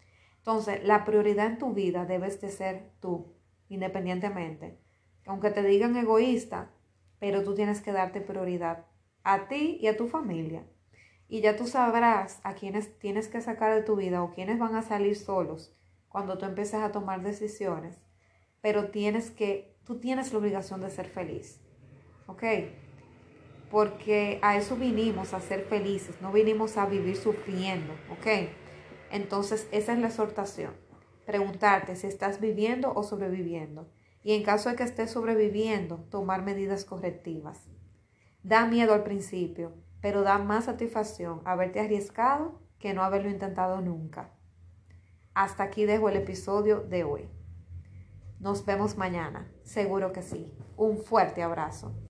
Entonces, 0.47 0.85
la 0.85 1.05
prioridad 1.05 1.47
en 1.47 1.59
tu 1.59 1.75
vida 1.75 2.05
debes 2.05 2.41
de 2.41 2.51
ser 2.51 2.93
tú, 3.01 3.35
independientemente. 3.69 4.79
Aunque 5.27 5.51
te 5.51 5.65
digan 5.65 5.97
egoísta, 5.97 6.71
pero 7.19 7.43
tú 7.43 7.57
tienes 7.57 7.81
que 7.81 7.91
darte 7.91 8.21
prioridad 8.21 8.87
a 9.25 9.49
ti 9.49 9.77
y 9.81 9.89
a 9.89 9.97
tu 9.97 10.07
familia 10.07 10.65
y 11.29 11.41
ya 11.41 11.57
tú 11.57 11.67
sabrás 11.67 12.41
a 12.45 12.55
quiénes 12.55 12.97
tienes 13.01 13.27
que 13.27 13.41
sacar 13.41 13.75
de 13.75 13.83
tu 13.83 13.97
vida 13.97 14.23
o 14.23 14.31
quiénes 14.31 14.61
van 14.61 14.77
a 14.77 14.83
salir 14.83 15.17
solos 15.17 15.75
cuando 16.09 16.39
tú 16.39 16.45
empieces 16.47 16.81
a 16.81 16.93
tomar 16.93 17.23
decisiones, 17.23 17.99
pero 18.61 18.91
tienes 18.91 19.33
que, 19.33 19.77
tú 19.85 19.99
tienes 19.99 20.33
la 20.33 20.39
obligación 20.39 20.81
de 20.81 20.91
ser 20.91 21.07
feliz, 21.07 21.61
¿ok? 22.29 22.45
Porque 23.69 24.39
a 24.43 24.57
eso 24.57 24.77
vinimos, 24.77 25.35
a 25.35 25.41
ser 25.41 25.65
felices, 25.65 26.21
no 26.21 26.31
vinimos 26.31 26.77
a 26.77 26.87
vivir 26.87 27.17
sufriendo, 27.17 27.93
¿ok? 28.13 28.49
Entonces, 29.11 29.69
esa 29.73 29.93
es 29.93 29.99
la 29.99 30.09
exhortación. 30.09 30.75
Preguntarte 31.25 31.97
si 31.97 32.07
estás 32.07 32.41
viviendo 32.41 32.93
o 32.95 33.03
sobreviviendo. 33.03 33.89
Y 34.23 34.33
en 34.33 34.43
caso 34.43 34.71
de 34.71 34.77
que 34.77 34.83
estés 34.83 35.11
sobreviviendo, 35.11 35.99
tomar 36.11 36.43
medidas 36.43 36.85
correctivas. 36.85 37.71
Da 38.43 38.67
miedo 38.67 38.95
al 38.95 39.03
principio, 39.03 39.73
pero 40.01 40.23
da 40.23 40.39
más 40.39 40.67
satisfacción 40.67 41.41
haberte 41.45 41.81
arriesgado 41.81 42.61
que 42.79 42.95
no 42.95 43.03
haberlo 43.03 43.31
intentado 43.31 43.81
nunca. 43.81 44.31
Hasta 45.35 45.65
aquí 45.65 45.85
dejo 45.85 46.09
el 46.09 46.17
episodio 46.17 46.81
de 46.81 47.05
hoy. 47.05 47.29
Nos 48.39 48.67
vemos 48.67 48.97
mañana, 48.97 49.51
seguro 49.65 50.13
que 50.13 50.23
sí. 50.23 50.53
Un 50.77 50.99
fuerte 50.99 51.43
abrazo. 51.43 51.97